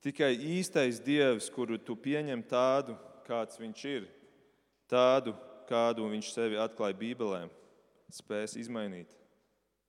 Tikai 0.06 0.36
īstais 0.38 1.00
Dievs, 1.02 1.50
kuru 1.50 1.80
tu 1.82 1.96
pieņem 1.98 2.44
tādu, 2.46 2.94
kāds 3.26 3.58
viņš 3.58 3.86
ir, 3.90 4.04
tādu, 4.90 5.34
kādu 5.66 6.06
viņš 6.12 6.30
sevi 6.36 6.60
atklāja 6.62 6.98
Bībelē, 7.00 7.48
spēs 8.14 8.54
izmainīt 8.62 9.10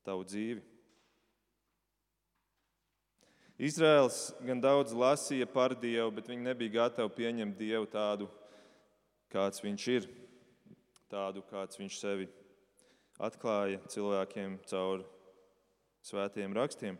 tavu 0.06 0.24
dzīvi. 0.24 0.62
Izraels 3.56 4.30
gan 4.44 4.60
daudz 4.60 4.92
lasīja 4.96 5.48
par 5.48 5.72
Dievu, 5.76 6.10
bet 6.16 6.28
viņi 6.28 6.44
nebija 6.44 6.74
gatavi 6.80 7.12
pieņemt 7.16 7.56
Dievu 7.60 7.88
tādu, 7.92 8.30
kāds 9.32 9.60
viņš 9.64 9.86
ir, 9.94 10.08
tādu, 11.12 11.44
kāds 11.48 11.80
viņš 11.80 12.00
sevi 12.00 12.28
atklāja 13.18 13.80
cilvēkiem 13.92 14.58
caur 14.68 15.04
svētiem 16.04 16.54
rakstiem. 16.56 16.98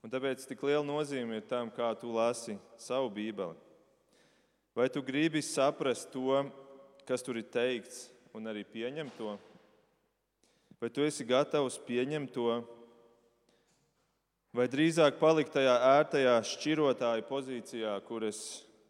Un 0.00 0.12
tāpēc 0.12 0.46
tik 0.48 0.62
liela 0.64 0.84
nozīme 0.86 1.36
ir 1.38 1.44
tam, 1.48 1.68
kā 1.72 1.92
tu 2.00 2.08
lasi 2.14 2.56
savu 2.80 3.10
Bībeli. 3.12 3.58
Vai 4.74 4.88
tu 4.88 5.02
gribi 5.04 5.42
saprast 5.44 6.08
to, 6.14 6.40
kas 7.04 7.24
tur 7.26 7.36
ir 7.36 7.48
teikts, 7.52 8.06
un 8.32 8.48
arī 8.48 8.64
pieņemt 8.64 9.16
to? 9.18 9.34
Vai 10.80 10.88
tu 10.88 11.04
esi 11.04 11.26
gatavs 11.28 11.76
pieņemt 11.84 12.32
to? 12.32 12.62
Vai 14.56 14.66
drīzāk 14.70 15.20
palikt 15.20 15.52
tajā 15.54 15.74
ērtajā 15.92 16.38
šķirotāja 16.48 17.26
pozīcijā, 17.28 17.92
kur 18.08 18.24
es 18.26 18.40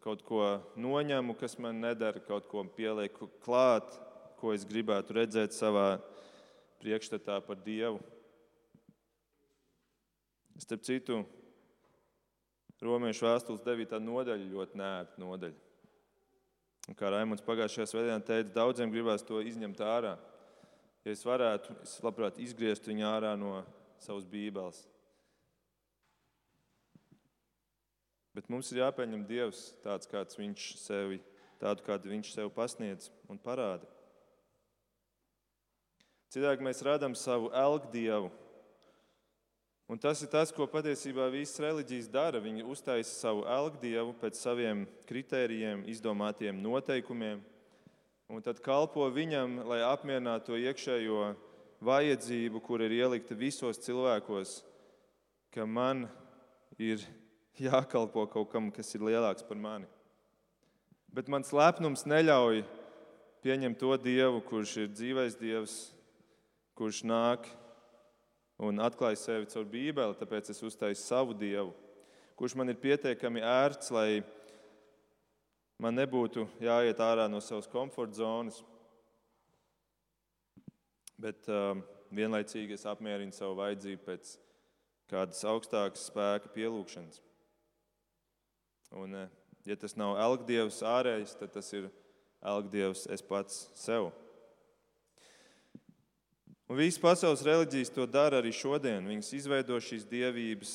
kaut 0.01 0.23
ko 0.25 0.45
noņemu, 0.79 1.35
kas 1.37 1.57
man 1.61 1.83
nedara, 1.83 2.23
kaut 2.23 2.47
ko 2.49 2.63
pielieku 2.77 3.27
klāt, 3.43 3.91
ko 4.41 4.55
es 4.55 4.65
gribētu 4.65 5.13
redzēt 5.19 5.53
savā 5.53 5.99
priekšstatā 6.81 7.37
par 7.45 7.59
Dievu? 7.61 8.01
Starp 10.61 10.83
citu, 10.85 11.21
Romiešu 12.81 13.27
vēstules 13.27 13.61
9. 13.61 13.99
nodaļa 14.01 14.47
ļoti 14.49 14.79
nērta 14.81 15.21
nodaļa. 15.21 15.59
Un 16.89 16.97
kā 16.97 17.11
Raimons 17.13 17.43
pagājušajā 17.45 17.85
svētdienā 17.91 18.23
teica, 18.25 18.55
daudziem 18.55 18.89
gribās 18.89 19.21
to 19.25 19.37
izņemt 19.45 19.83
ārā. 19.85 20.15
Ja 21.05 21.13
es 21.13 21.21
varētu, 21.25 21.75
es 21.85 21.93
labprāt 22.01 22.41
izgriezt 22.41 22.89
viņu 22.89 23.05
ārā 23.05 23.35
no 23.37 23.59
savas 24.01 24.25
bībeles. 24.29 24.81
Bet 28.33 28.49
mums 28.49 28.73
ir 28.73 28.81
jāpieņem 28.81 29.27
Dievs 29.29 29.63
tāds, 29.85 30.09
kāds 30.09 30.37
viņš 30.39 30.67
sevi, 30.81 31.21
tādu, 31.61 31.85
kādu 31.85 32.09
viņš 32.15 32.33
sev 32.33 32.49
pasniedz 32.55 33.11
un 33.29 33.37
parāda. 33.41 33.85
Citādi 36.31 36.63
mēs 36.63 36.79
radām 36.87 37.15
savu 37.17 37.51
elku 37.51 37.91
dievu, 37.91 38.31
Un 39.91 39.99
tas 39.99 40.21
ir 40.23 40.29
tas, 40.31 40.53
ko 40.55 40.63
patiesībā 40.71 41.25
visas 41.33 41.59
reliģijas 41.59 42.05
dara. 42.07 42.39
Viņi 42.39 42.63
uztaisa 42.63 43.11
savu 43.11 43.41
elgdievu 43.43 44.13
pēc 44.21 44.37
saviem 44.39 44.85
kritērijiem, 45.09 45.81
izdomātiem 45.91 46.61
noteikumiem, 46.63 47.41
un 48.31 48.45
tad 48.45 48.61
kalpo 48.63 49.03
viņam, 49.11 49.57
lai 49.67 49.81
apmierinātu 49.83 50.53
to 50.53 50.61
iekšējo 50.61 51.33
vajadzību, 51.83 52.61
kur 52.63 52.85
ir 52.85 52.95
ielikta 53.01 53.35
visos 53.35 53.83
cilvēkos, 53.83 54.61
ka 55.51 55.67
man 55.67 56.05
ir 56.79 57.03
jākalpo 57.59 58.23
kaut 58.31 58.47
kam, 58.55 58.71
kas 58.71 58.95
ir 58.95 59.03
lielāks 59.11 59.43
par 59.43 59.59
mani. 59.59 59.91
Bet 61.11 61.27
mans 61.27 61.51
lepnums 61.51 62.07
neļauj 62.07 62.63
pieņemt 63.43 63.83
to 63.83 63.91
dievu, 63.99 64.39
kurš 64.47 64.85
ir 64.85 64.93
dzīvais 64.95 65.35
dievs, 65.35 65.81
kurš 66.81 67.03
nāk 67.05 67.45
un 68.57 68.81
atklāju 68.81 69.19
sevi 69.21 69.49
caur 69.51 69.67
Bībeli, 69.69 70.17
tāpēc 70.17 70.47
es 70.49 70.61
uztaisu 70.65 71.03
savu 71.03 71.35
dievu, 71.37 71.75
kurš 72.39 72.55
man 72.57 72.73
ir 72.73 72.79
pietiekami 72.81 73.43
ērts, 73.45 73.91
lai 73.93 74.23
man 75.77 75.93
nebūtu 75.99 76.47
jāiet 76.57 77.03
ārā 77.05 77.27
no 77.29 77.37
savas 77.37 77.69
komforta 77.69 78.17
zonas, 78.17 78.57
bet 81.21 81.45
um, 81.53 81.83
vienlaicīgi 82.09 82.73
es 82.79 82.87
apmierinu 82.89 83.37
savu 83.37 83.59
vajadzību 83.59 84.01
pēc 84.07 84.33
kādas 85.13 85.43
augstākas 85.45 86.07
spēka 86.09 86.49
pielūgšanas. 86.55 87.21
Un, 88.97 89.13
eh, 89.21 89.29
ja 89.69 89.77
tas 89.77 89.93
nav 90.01 90.17
elgdievs 90.17 90.81
ārējs, 90.81 91.37
tad 91.37 91.53
tas 91.59 91.69
ir 91.77 91.91
elgdievs 92.41 93.05
es 93.13 93.21
pats 93.21 93.67
sev. 93.77 94.09
Un 96.71 96.77
visas 96.79 97.01
pasaules 97.03 97.41
reliģijas 97.43 97.89
to 97.91 98.05
dara 98.07 98.37
arī 98.39 98.53
šodien. 98.55 99.03
Viņas 99.03 99.33
izveido 99.35 99.75
šīs 99.83 100.05
dievības, 100.07 100.69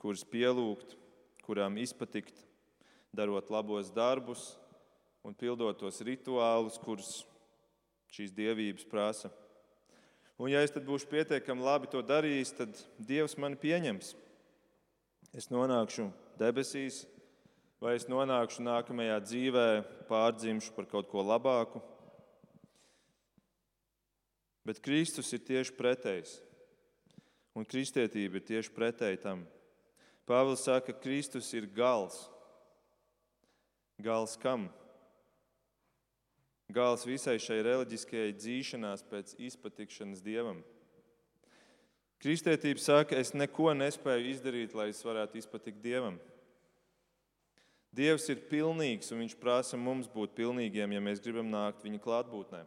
kuras 0.00 0.22
pielūgt, 0.24 0.94
kurām 1.44 1.74
izpatikt, 1.76 2.38
darot 3.12 3.50
labos 3.52 3.90
darbus 3.92 4.54
un 5.20 5.36
pildot 5.36 5.76
tos 5.76 6.00
rituālus, 6.08 6.78
kurus 6.80 7.10
šīs 8.16 8.32
dievības 8.32 8.88
prasa. 8.88 9.28
Un, 10.40 10.48
ja 10.54 10.62
es 10.64 10.72
būšu 10.72 11.10
pietiekami 11.12 11.68
labi 11.68 11.92
to 11.92 12.00
darījis, 12.00 12.54
tad 12.56 12.80
Dievs 12.96 13.36
mani 13.36 13.60
pieņems. 13.60 14.14
Es 15.36 15.50
nonākšu 15.52 16.08
debesīs, 16.40 17.02
vai 17.84 17.98
es 18.00 18.08
nonākšu 18.08 18.64
nākamajā 18.64 19.20
dzīvē, 19.28 19.68
pārdzimšu 20.08 20.72
par 20.72 20.88
kaut 20.88 21.12
ko 21.12 21.20
labāku, 21.20 21.84
Bet 24.66 24.82
Kristus 24.82 25.30
ir 25.36 25.44
tieši 25.46 25.74
pretējs. 25.78 26.40
Un 27.56 27.64
kristietība 27.64 28.40
ir 28.40 28.46
tieši 28.48 28.72
pretēji 28.74 29.22
tam. 29.22 29.44
Pāvils 30.26 30.64
saka, 30.66 30.90
ka 30.90 31.04
Kristus 31.04 31.52
ir 31.54 31.68
gals. 31.70 32.18
Gals 34.02 34.34
kam? 34.42 34.66
Gals 36.66 37.06
visai 37.06 37.38
šai 37.38 37.60
reliģiskajai 37.62 38.34
dzīšanās 38.34 39.06
pēc 39.06 39.36
izpatikšanas 39.46 40.24
dievam. 40.24 40.64
Kristietība 42.20 42.82
saka, 42.82 43.20
es 43.20 43.30
neko 43.36 43.70
nespēju 43.76 44.32
izdarīt, 44.32 44.74
lai 44.74 44.90
es 44.90 45.04
varētu 45.06 45.38
izpatikt 45.38 45.78
dievam. 45.84 46.18
Dievs 47.96 48.26
ir 48.32 48.42
pilnīgs 48.50 49.12
un 49.14 49.22
viņš 49.22 49.36
prasa 49.40 49.78
mums 49.80 50.10
būt 50.10 50.34
pilnīgiem, 50.36 50.96
ja 50.96 51.00
mēs 51.00 51.22
gribam 51.22 51.48
nākt 51.52 51.86
viņa 51.86 52.02
klātbūtnē. 52.02 52.64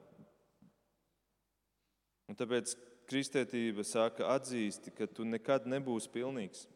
Tāpēc 2.40 2.76
kristietība 3.10 3.84
saka, 3.84 4.30
atzīsti, 4.36 4.94
ka 4.96 5.08
tu 5.12 5.26
nekad 5.28 5.66
nebūsi 5.68 6.12
pilnīgs, 6.14 6.68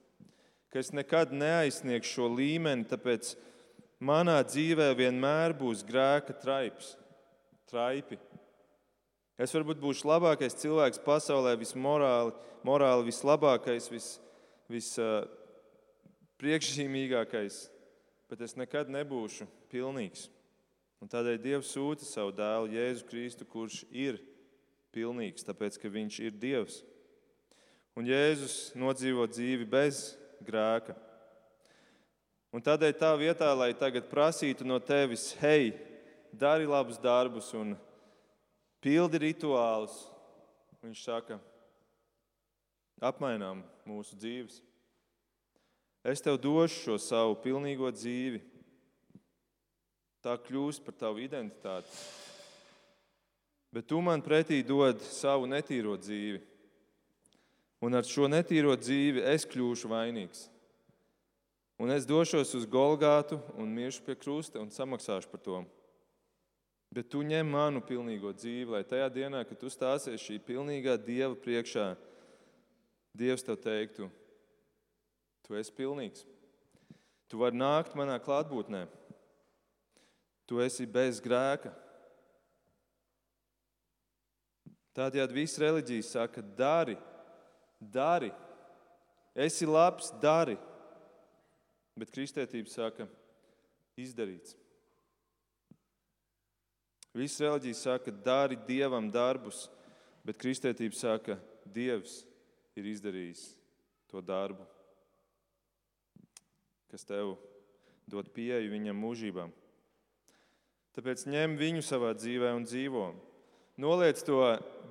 ka 0.74 0.82
es 0.82 0.90
nekad 0.96 1.32
neaizsniegšu 1.36 2.18
šo 2.18 2.30
līmeni, 2.34 2.88
tāpēc 2.90 3.36
manā 4.04 4.40
dzīvē 4.48 4.90
vienmēr 4.98 5.54
būs 5.58 5.86
grēka 5.88 6.34
traips. 6.42 6.96
traipi. 7.70 8.18
Es 9.42 9.54
varbūt 9.56 9.80
būšu 9.82 10.06
labākais 10.06 10.60
cilvēks 10.62 11.00
pasaulē, 11.06 11.56
vismorāli, 11.58 12.34
morāli 12.62 13.08
vislabākais, 13.08 13.90
vis, 13.90 14.20
vispriekšzīmīgākais, 14.70 17.56
uh, 17.66 17.70
bet 18.30 18.42
es 18.46 18.54
nekad 18.58 18.90
nebūšu 18.94 19.48
pilnīgs. 19.74 20.30
Un 21.02 21.10
tādēļ 21.12 21.38
Dievs 21.42 21.74
sūta 21.74 22.06
savu 22.08 22.32
dēlu 22.38 22.68
Jēzu 22.72 23.04
Kristu, 23.10 23.44
kurš 23.50 23.84
ir 23.90 24.22
pilnīgs, 24.94 25.46
tāpēc 25.48 25.80
ka 25.82 25.92
viņš 25.92 26.20
ir 26.24 26.36
Dievs. 26.38 26.82
Un 27.98 28.08
Jēzus 28.10 28.74
nodzīvo 28.78 29.26
dzīvi 29.30 29.68
bez 29.70 30.14
grēka. 30.46 30.96
Un 32.54 32.62
tādēļ 32.62 32.94
tā 32.98 33.12
vietā, 33.18 33.50
lai 33.58 33.72
tagad 33.78 34.06
prasītu 34.10 34.66
no 34.66 34.78
tevis, 34.82 35.32
hei, 35.42 35.74
dari 36.34 36.70
labus 36.70 37.00
darbus 37.02 37.50
un 37.58 37.74
pildi 38.82 39.22
rituālus, 39.22 39.96
viņš 40.86 41.02
saka, 41.06 41.40
apmainām 43.02 43.64
mūsu 43.90 44.18
dzīves. 44.18 44.62
Es 46.04 46.22
tev 46.22 46.38
došu 46.42 46.82
šo 46.82 46.98
savu 47.00 47.38
pilnīgo 47.40 47.88
dzīvi. 47.96 48.42
Tā 50.24 50.36
kļūst 50.40 50.84
par 50.84 50.96
tavu 51.00 51.24
identitāti. 51.24 51.90
Bet 53.74 53.88
tu 53.90 53.98
man 54.06 54.22
pretī 54.22 54.62
dod 54.62 55.02
savu 55.02 55.48
netīro 55.50 55.96
dzīvi. 55.98 56.42
Un 57.84 57.98
ar 57.98 58.06
šo 58.06 58.30
netīro 58.30 58.76
dzīvi 58.78 59.24
es 59.34 59.48
kļūšu 59.50 59.90
vainīgs. 59.90 60.46
Un 61.82 61.92
es 61.92 62.06
došos 62.06 62.54
uz 62.56 62.68
Golgātu 62.70 63.40
un 63.58 63.74
miršu 63.74 64.06
pie 64.06 64.14
krusta 64.16 64.62
un 64.62 64.70
samaksāšu 64.72 65.32
par 65.32 65.42
to. 65.42 65.64
Bet 66.94 67.10
tu 67.10 67.24
ņem 67.26 67.50
manu 67.50 67.82
pilnīgo 67.82 68.30
dzīvi, 68.38 68.70
lai 68.76 68.84
tajā 68.86 69.10
dienā, 69.10 69.42
kad 69.50 69.58
tu 69.58 69.72
stāsies 69.74 70.22
šī 70.22 70.38
pilnīgā 70.46 70.94
Dieva 71.02 71.34
priekšā, 71.34 71.96
Dievs 73.18 73.46
tev 73.46 73.58
teiktu, 73.62 74.08
tu 75.42 75.58
esi 75.58 75.74
pilnīgs. 75.74 76.28
Tu 77.26 77.42
vari 77.42 77.58
nākt 77.58 77.98
manā 77.98 78.20
klātbūtnē. 78.22 78.86
Tu 80.46 80.62
esi 80.62 80.86
bez 80.86 81.18
grēka. 81.24 81.74
Tādējādi 84.94 85.38
viss 85.38 85.60
reliģijas 85.62 86.12
saka, 86.14 86.44
dari, 86.58 86.96
dari, 87.80 88.30
esi 89.34 89.66
labs, 89.66 90.12
dari. 90.22 90.58
Bet 91.98 92.14
kristētība 92.14 92.70
saka, 92.70 93.08
izdarīts. 93.98 94.56
Visas 97.14 97.42
reliģijas 97.46 97.82
saka, 97.86 98.14
dari 98.26 98.58
dievam 98.68 99.10
darbus, 99.14 99.68
bet 100.26 100.40
kristētība 100.42 100.98
saka, 100.98 101.38
dievs 101.66 102.24
ir 102.78 102.88
izdarījis 102.90 103.44
to 104.10 104.22
darbu, 104.22 104.66
kas 106.90 107.06
tev 107.06 107.36
dod 108.10 108.30
pieeju 108.34 108.72
viņam 108.74 108.98
mūžībām. 109.02 109.54
Tāpēc 110.94 111.26
ņem 111.30 111.56
viņu 111.58 111.86
savā 111.86 112.12
dzīvē 112.18 112.52
un 112.54 112.66
dzīvo. 112.70 113.06
Noliec 113.80 114.22
to 114.22 114.40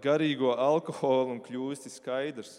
garīgo 0.02 0.56
alkoholu 0.58 1.36
un 1.36 1.42
kļūsti 1.42 1.90
skaidrs. 1.92 2.56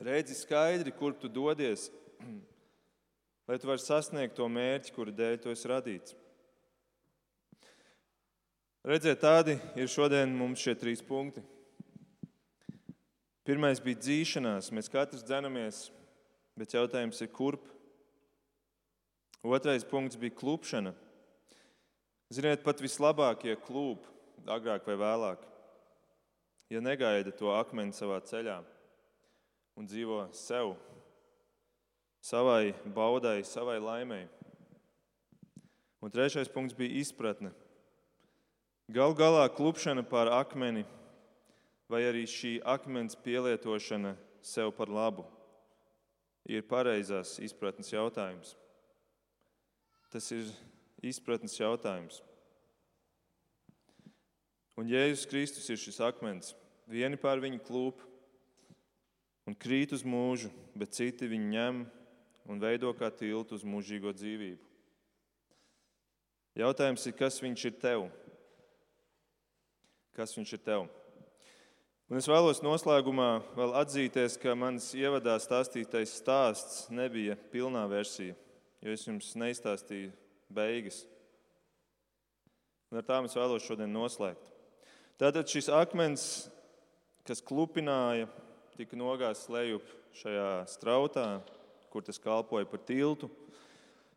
Redzi 0.00 0.34
skaidri, 0.34 0.90
kur 0.96 1.14
tu 1.14 1.28
dodies, 1.28 1.90
lai 3.46 3.58
tu 3.60 3.68
varētu 3.68 3.84
sasniegt 3.84 4.34
to 4.38 4.48
mērķi, 4.50 4.94
kura 4.96 5.14
dēļ 5.14 5.38
tu 5.42 5.52
esi 5.52 5.70
radīts. 5.70 6.16
Redziet, 8.80 9.20
tādi 9.20 9.58
ir 9.76 9.90
šodien 9.92 10.32
mums 10.32 10.62
šie 10.64 10.72
trīs 10.80 11.02
punkti. 11.04 11.42
Pirmais 13.44 13.82
bija 13.84 14.00
dzīšanās, 14.00 14.70
mēs 14.72 14.88
katrs 14.88 15.22
dzenamies, 15.28 15.90
bet 16.58 16.72
jautājums 16.74 17.20
ir, 17.20 17.28
kurp? 17.34 17.68
Otrais 19.44 19.84
punkts 19.88 20.18
bija 20.20 20.34
klupšana. 20.36 20.94
Ziniet, 22.30 22.62
pat 22.62 22.78
vislabākie 22.78 23.56
klūp 23.66 24.04
agrāk 24.46 24.84
vai 24.86 24.94
vēlāk, 25.00 25.40
ja 26.70 26.78
negaida 26.78 27.32
to 27.34 27.50
akmeni 27.50 27.90
savā 27.96 28.20
ceļā 28.22 28.60
un 29.74 29.88
dzīvo 29.90 30.22
sev 30.36 30.76
savai 32.22 32.70
baudai, 32.94 33.40
savai 33.42 33.80
laimēji. 33.82 34.28
Un 36.00 36.12
trešais 36.12 36.48
punkts 36.52 36.76
bija 36.76 37.00
izpratne. 37.02 37.50
Gal 38.90 39.12
galā 39.18 39.44
klupšana 39.52 40.06
pār 40.06 40.30
akmeni 40.38 40.86
vai 41.90 42.04
arī 42.06 42.24
šī 42.30 42.60
akmens 42.62 43.18
pielietošana 43.18 44.14
sev 44.46 44.70
par 44.78 44.88
labu 44.88 45.26
ir 46.48 46.64
pareizās 46.66 47.36
izpratnes 47.42 47.92
jautājums. 47.92 48.54
Tas 50.10 50.30
ir 50.34 50.48
izpratnes 51.02 51.56
jautājums. 51.58 52.20
Un 54.80 54.88
Jēzus 54.88 55.26
Kristus 55.28 55.68
ir 55.68 55.80
šis 55.80 56.00
akmens. 56.04 56.54
Vieni 56.88 57.18
pār 57.20 57.40
viņu 57.42 57.60
klūp 57.66 58.00
un 59.48 59.56
krīt 59.56 59.92
uz 59.92 60.04
mūžu, 60.06 60.50
bet 60.78 60.94
citi 60.96 61.28
viņu 61.28 61.50
ņem 61.52 61.82
un 62.50 62.62
veido 62.62 62.92
kā 62.96 63.10
tiltu 63.12 63.58
uz 63.58 63.66
mūžīgo 63.66 64.12
dzīvību. 64.16 64.62
Jautājums 66.60 67.04
ir, 67.06 67.14
kas 67.14 67.38
viņš 67.42 67.66
ir 67.68 67.76
tev? 67.82 68.06
Kas 70.16 70.34
viņš 70.36 70.56
ir 70.56 70.64
tev? 70.64 70.88
Un 72.10 72.18
es 72.18 72.26
vēlos 72.26 72.58
noslēgumā 72.64 73.28
vēl 73.54 73.76
atzīties, 73.84 74.34
ka 74.42 74.56
mans 74.58 74.88
ievadā 74.98 75.36
stāstītais 75.38 76.16
stāsts 76.18 76.88
nebija 76.90 77.36
pilnā 77.52 77.84
versija, 77.90 78.34
jo 78.82 78.96
es 78.96 79.06
jums 79.06 79.30
neizstāstīju 79.38 80.10
beigas. 80.54 81.04
Un 82.90 82.98
ar 82.98 83.06
tām 83.06 83.28
es 83.28 83.36
vēlos 83.38 83.64
šodien 83.64 83.92
noslēgt. 83.94 84.48
Tātad 85.20 85.46
šis 85.52 85.68
akmens, 85.70 86.24
kas 87.28 87.42
klupināja, 87.44 88.26
tika 88.78 88.96
nogāzts 88.98 89.50
lejup 89.52 89.84
šajā 90.16 90.64
strautā, 90.72 91.26
kur 91.92 92.02
tas 92.06 92.18
kalpoja 92.22 92.66
par 92.66 92.82
tiltu, 92.88 93.28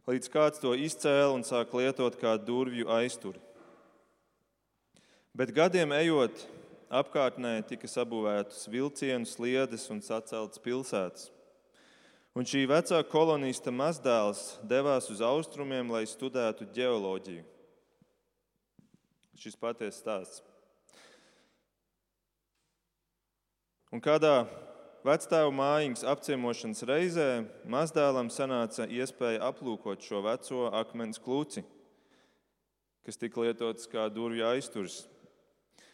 līdz 0.10 0.30
kāds 0.32 0.62
to 0.64 0.74
izcēla 0.78 1.34
un 1.36 1.46
sāk 1.46 1.74
lietot 1.78 2.18
kā 2.22 2.34
durvju 2.40 2.90
aizturi. 2.96 3.42
Bet 5.34 5.54
gadiem 5.54 5.94
ejot, 5.98 6.44
apkārtnē 6.94 7.56
tika 7.66 7.90
sabūvētas 7.90 8.68
vilcienu 8.70 9.26
sliedes 9.26 9.88
un 9.90 10.02
saceltas 10.06 10.62
pilsētas. 10.62 11.32
Un 12.34 12.48
šī 12.50 12.64
vecā 12.66 12.98
kolonista 13.06 13.70
mazdēls 13.70 14.58
devās 14.66 15.12
uz 15.14 15.22
austrumiem, 15.22 15.92
lai 15.94 16.08
studētu 16.10 16.66
geoloģiju. 16.74 17.46
Šis 19.38 19.60
patiesa 19.60 20.00
stāsts. 20.00 20.42
Un 23.94 24.02
kādā 24.02 24.48
Vectēva 25.04 25.52
mājiņas 25.52 26.06
apciemošanas 26.08 26.86
reizē 26.88 27.28
mazdēlam 27.68 28.30
sanāca 28.32 28.86
iespēja 28.88 29.42
aplūkot 29.50 30.00
šo 30.00 30.22
veco 30.24 30.70
akmens 30.80 31.20
klūci, 31.20 31.66
kas 33.04 33.20
tika 33.20 33.44
lietots 33.44 33.90
kā 33.92 34.06
durvju 34.08 34.46
aizturs. 34.48 35.02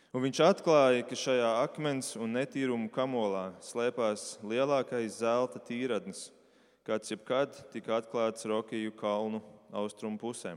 Un 0.10 0.24
viņš 0.26 0.39
atklāja, 0.41 1.04
ka 1.06 1.13
šajā 1.13 1.50
akmens 1.62 2.15
un 2.17 2.32
netīrumu 2.34 2.88
kamolā 2.89 3.52
slēpās 3.62 4.39
lielākais 4.41 5.19
zelta 5.19 5.60
tīradnis, 5.62 6.32
kāds 6.82 7.12
jebkad 7.13 7.54
tika 7.69 8.00
atklāts 8.00 8.48
Rokiju 8.50 8.95
kalnu 8.98 9.43
austrumu 9.69 10.17
pusē. 10.17 10.56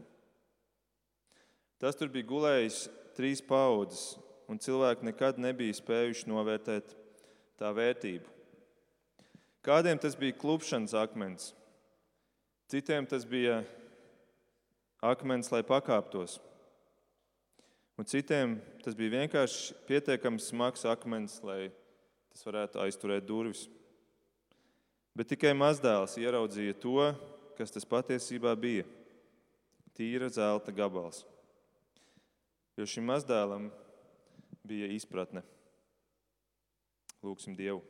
Tas 1.76 1.98
tur 2.00 2.08
bija 2.08 2.30
gulējis 2.30 2.86
trīs 3.12 3.42
paudzes, 3.44 4.14
un 4.48 4.56
cilvēki 4.56 5.04
nekad 5.10 5.40
nebija 5.42 5.76
spējuši 5.76 6.30
novērtēt 6.32 6.94
tā 7.60 7.74
vērtību. 7.76 8.24
Kādiem 9.62 10.00
tas 10.00 10.16
bija 10.16 10.38
klupšanas 10.40 10.96
akmens, 10.96 11.50
citiem 12.72 13.04
tas 13.04 13.28
bija 13.28 13.60
akmens, 15.04 15.52
lai 15.52 15.60
pakāptos. 15.60 16.38
Un 18.00 18.08
citiem 18.08 18.56
tas 18.82 18.96
bija 18.96 19.18
vienkārši 19.18 19.74
pietiekami 19.88 20.40
smags 20.40 20.86
akmens, 20.88 21.36
lai 21.44 21.68
tas 22.32 22.46
varētu 22.46 22.80
aizturēt 22.80 23.26
durvis. 23.28 23.66
Bet 25.12 25.28
tikai 25.28 25.52
mazdēls 25.52 26.16
ieraudzīja 26.16 26.78
to, 26.80 27.10
kas 27.58 27.74
tas 27.74 27.84
patiesībā 27.84 28.54
bija- 28.56 28.86
tīra 29.96 30.30
zelta 30.32 30.72
gabals. 30.72 31.26
Jo 32.76 32.88
šim 32.88 33.04
mazdēlam 33.04 33.70
bija 34.64 34.88
izpratne. 34.88 35.42
Lūksim 37.22 37.54
Dievu! 37.54 37.82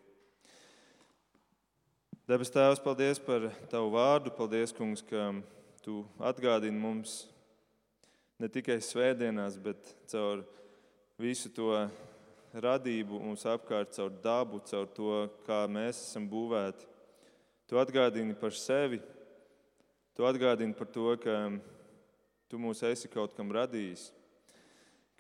Debes 2.27 2.51
Tēvs, 2.51 2.83
paldies 2.83 3.19
par 3.19 3.53
Tavu 3.71 3.91
vārdu. 3.91 4.31
Paldies, 4.35 4.73
Kungs, 4.73 5.03
ka 5.03 5.43
Tu 5.83 6.05
atgādini 6.19 6.79
mums 6.79 7.32
ne 8.43 8.49
tikai 8.51 8.81
svētdienās, 8.83 9.55
bet 9.63 9.93
caur 10.11 10.41
visu 11.23 11.51
to 11.55 11.71
radību 12.59 13.21
mums 13.23 13.45
apkārt, 13.47 13.93
caur 13.95 14.11
dabu, 14.25 14.59
caur 14.67 14.89
to, 14.97 15.13
kā 15.47 15.63
mēs 15.71 16.01
esam 16.09 16.27
būvēti. 16.27 16.89
Tu 17.71 17.79
atgādini 17.79 18.35
par 18.37 18.57
sevi, 18.59 18.99
tu 20.17 20.27
atgādini 20.27 20.75
par 20.75 20.91
to, 20.91 21.07
ka 21.23 21.37
tu 22.51 22.59
mūs 22.61 22.83
esi 22.85 23.09
kaut 23.09 23.37
kam 23.37 23.55
radījis, 23.55 24.09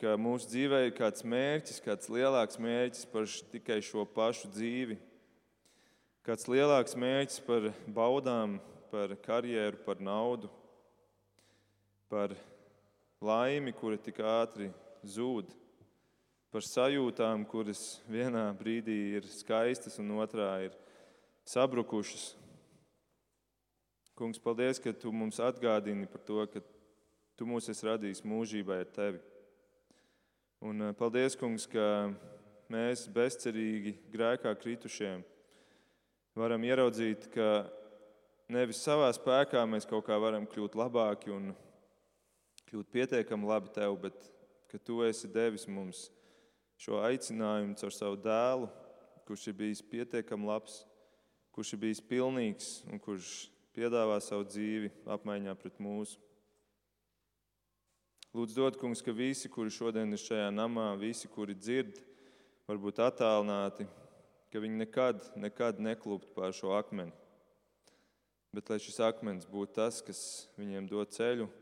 ka 0.02 0.18
mūsu 0.18 0.50
dzīvē 0.50 0.82
ir 0.88 0.96
kāds 0.98 1.22
mērķis, 1.22 1.78
kāds 1.84 2.10
lielāks 2.10 2.58
mērķis 2.58 3.06
par 3.12 3.30
tikai 3.54 3.78
šo 3.86 4.02
pašu 4.18 4.50
dzīvi, 4.50 4.98
kāds 6.26 6.50
lielāks 6.50 6.98
mērķis 6.98 7.38
par 7.46 7.70
baudām, 7.86 8.58
par 8.90 9.14
karjeru, 9.22 9.78
par 9.86 10.02
naudu, 10.02 10.50
par 12.10 12.34
laimi, 13.22 13.72
kura 13.72 13.98
tik 14.00 14.18
ātri 14.26 14.68
zūd, 15.06 15.50
par 16.52 16.64
sajūtām, 16.66 17.46
kuras 17.48 18.02
vienā 18.10 18.44
brīdī 18.58 18.98
ir 19.16 19.28
skaistas 19.30 19.98
un 20.02 20.10
otrā 20.20 20.50
ir 20.66 20.76
sabrukušas. 21.48 22.32
Kungs, 24.18 24.38
paldies, 24.42 24.78
ka 24.82 24.92
tu 24.92 25.10
mums 25.14 25.40
atgādini 25.40 26.04
par 26.10 26.20
to, 26.26 26.44
ka 26.52 26.60
tu 27.38 27.48
mūs 27.48 27.70
esi 27.72 27.88
radījis 27.88 28.20
mūžībai 28.28 28.82
ar 28.84 28.90
tevi. 28.92 29.22
Un 30.62 30.90
eh, 30.90 30.94
paldies, 30.94 31.34
Kungs, 31.40 31.64
ka 31.66 32.12
mēs 32.70 33.08
bezcerīgi 33.10 33.96
grēkā 34.12 34.52
kritušiem 34.60 35.24
varam 36.38 36.62
ieraudzīt, 36.64 37.26
ka 37.32 37.66
nevis 38.52 38.80
savā 38.84 39.10
spēkā 39.16 39.64
mēs 39.68 39.88
kaut 39.88 40.06
kā 40.06 40.16
varam 40.20 40.46
kļūt 40.48 40.76
labāki 40.78 41.32
un 41.32 41.50
kļūt 42.72 42.88
pietiekami 42.88 43.44
labi 43.44 43.68
tev, 43.76 43.98
bet 44.00 44.16
ka 44.72 44.78
tu 44.80 45.02
esi 45.04 45.28
devis 45.28 45.66
mums 45.68 46.06
šo 46.80 47.02
aicinājumu 47.04 47.76
caur 47.76 47.92
savu 47.92 48.16
dēlu, 48.24 48.70
kurš 49.28 49.50
ir 49.50 49.58
bijis 49.58 49.82
pietiekami 49.84 50.48
labs, 50.48 50.78
kurš 51.52 51.74
ir 51.76 51.82
bijis 51.84 52.00
pilnīgs 52.08 52.70
un 52.88 53.02
kurš 53.04 53.28
piedāvā 53.76 54.16
savu 54.24 54.48
dzīvi 54.48 54.88
apmaiņā 55.04 55.52
pret 55.60 55.76
mūsu. 55.84 56.16
Lūdzu, 58.32 58.56
dod, 58.56 58.80
kungs, 58.80 59.04
ka 59.04 59.12
visi, 59.12 59.52
kuri 59.52 59.68
šodien 59.68 60.16
ir 60.16 60.24
šajā 60.24 60.48
namā, 60.56 60.94
visi, 60.96 61.28
kuri 61.28 61.52
dzird, 61.52 62.00
varbūt 62.64 63.04
attālināti, 63.04 63.84
ka 64.48 64.62
viņi 64.64 64.86
nekad, 64.86 65.26
nekad 65.36 65.76
neklūpt 65.84 66.32
pār 66.32 66.56
šo 66.56 66.72
akmeni. 66.78 67.12
Bet 68.56 68.72
lai 68.72 68.80
šis 68.80 68.96
akmens 69.04 69.44
būtu 69.44 69.76
tas, 69.76 70.00
kas 70.00 70.22
viņiem 70.56 70.88
dod 70.88 71.12
ceļu 71.12 71.52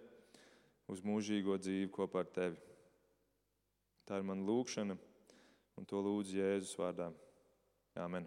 uz 0.90 1.04
mūžīgo 1.06 1.56
dzīvi 1.62 1.90
kopā 1.94 2.24
ar 2.24 2.32
tevi. 2.34 2.58
Tā 4.08 4.18
ir 4.18 4.26
mana 4.26 4.46
lūkšana, 4.46 4.98
un 5.78 5.86
to 5.86 6.02
lūdzu 6.02 6.40
Jēzus 6.40 6.76
vārdā. 6.80 7.12
Āmen! 7.98 8.26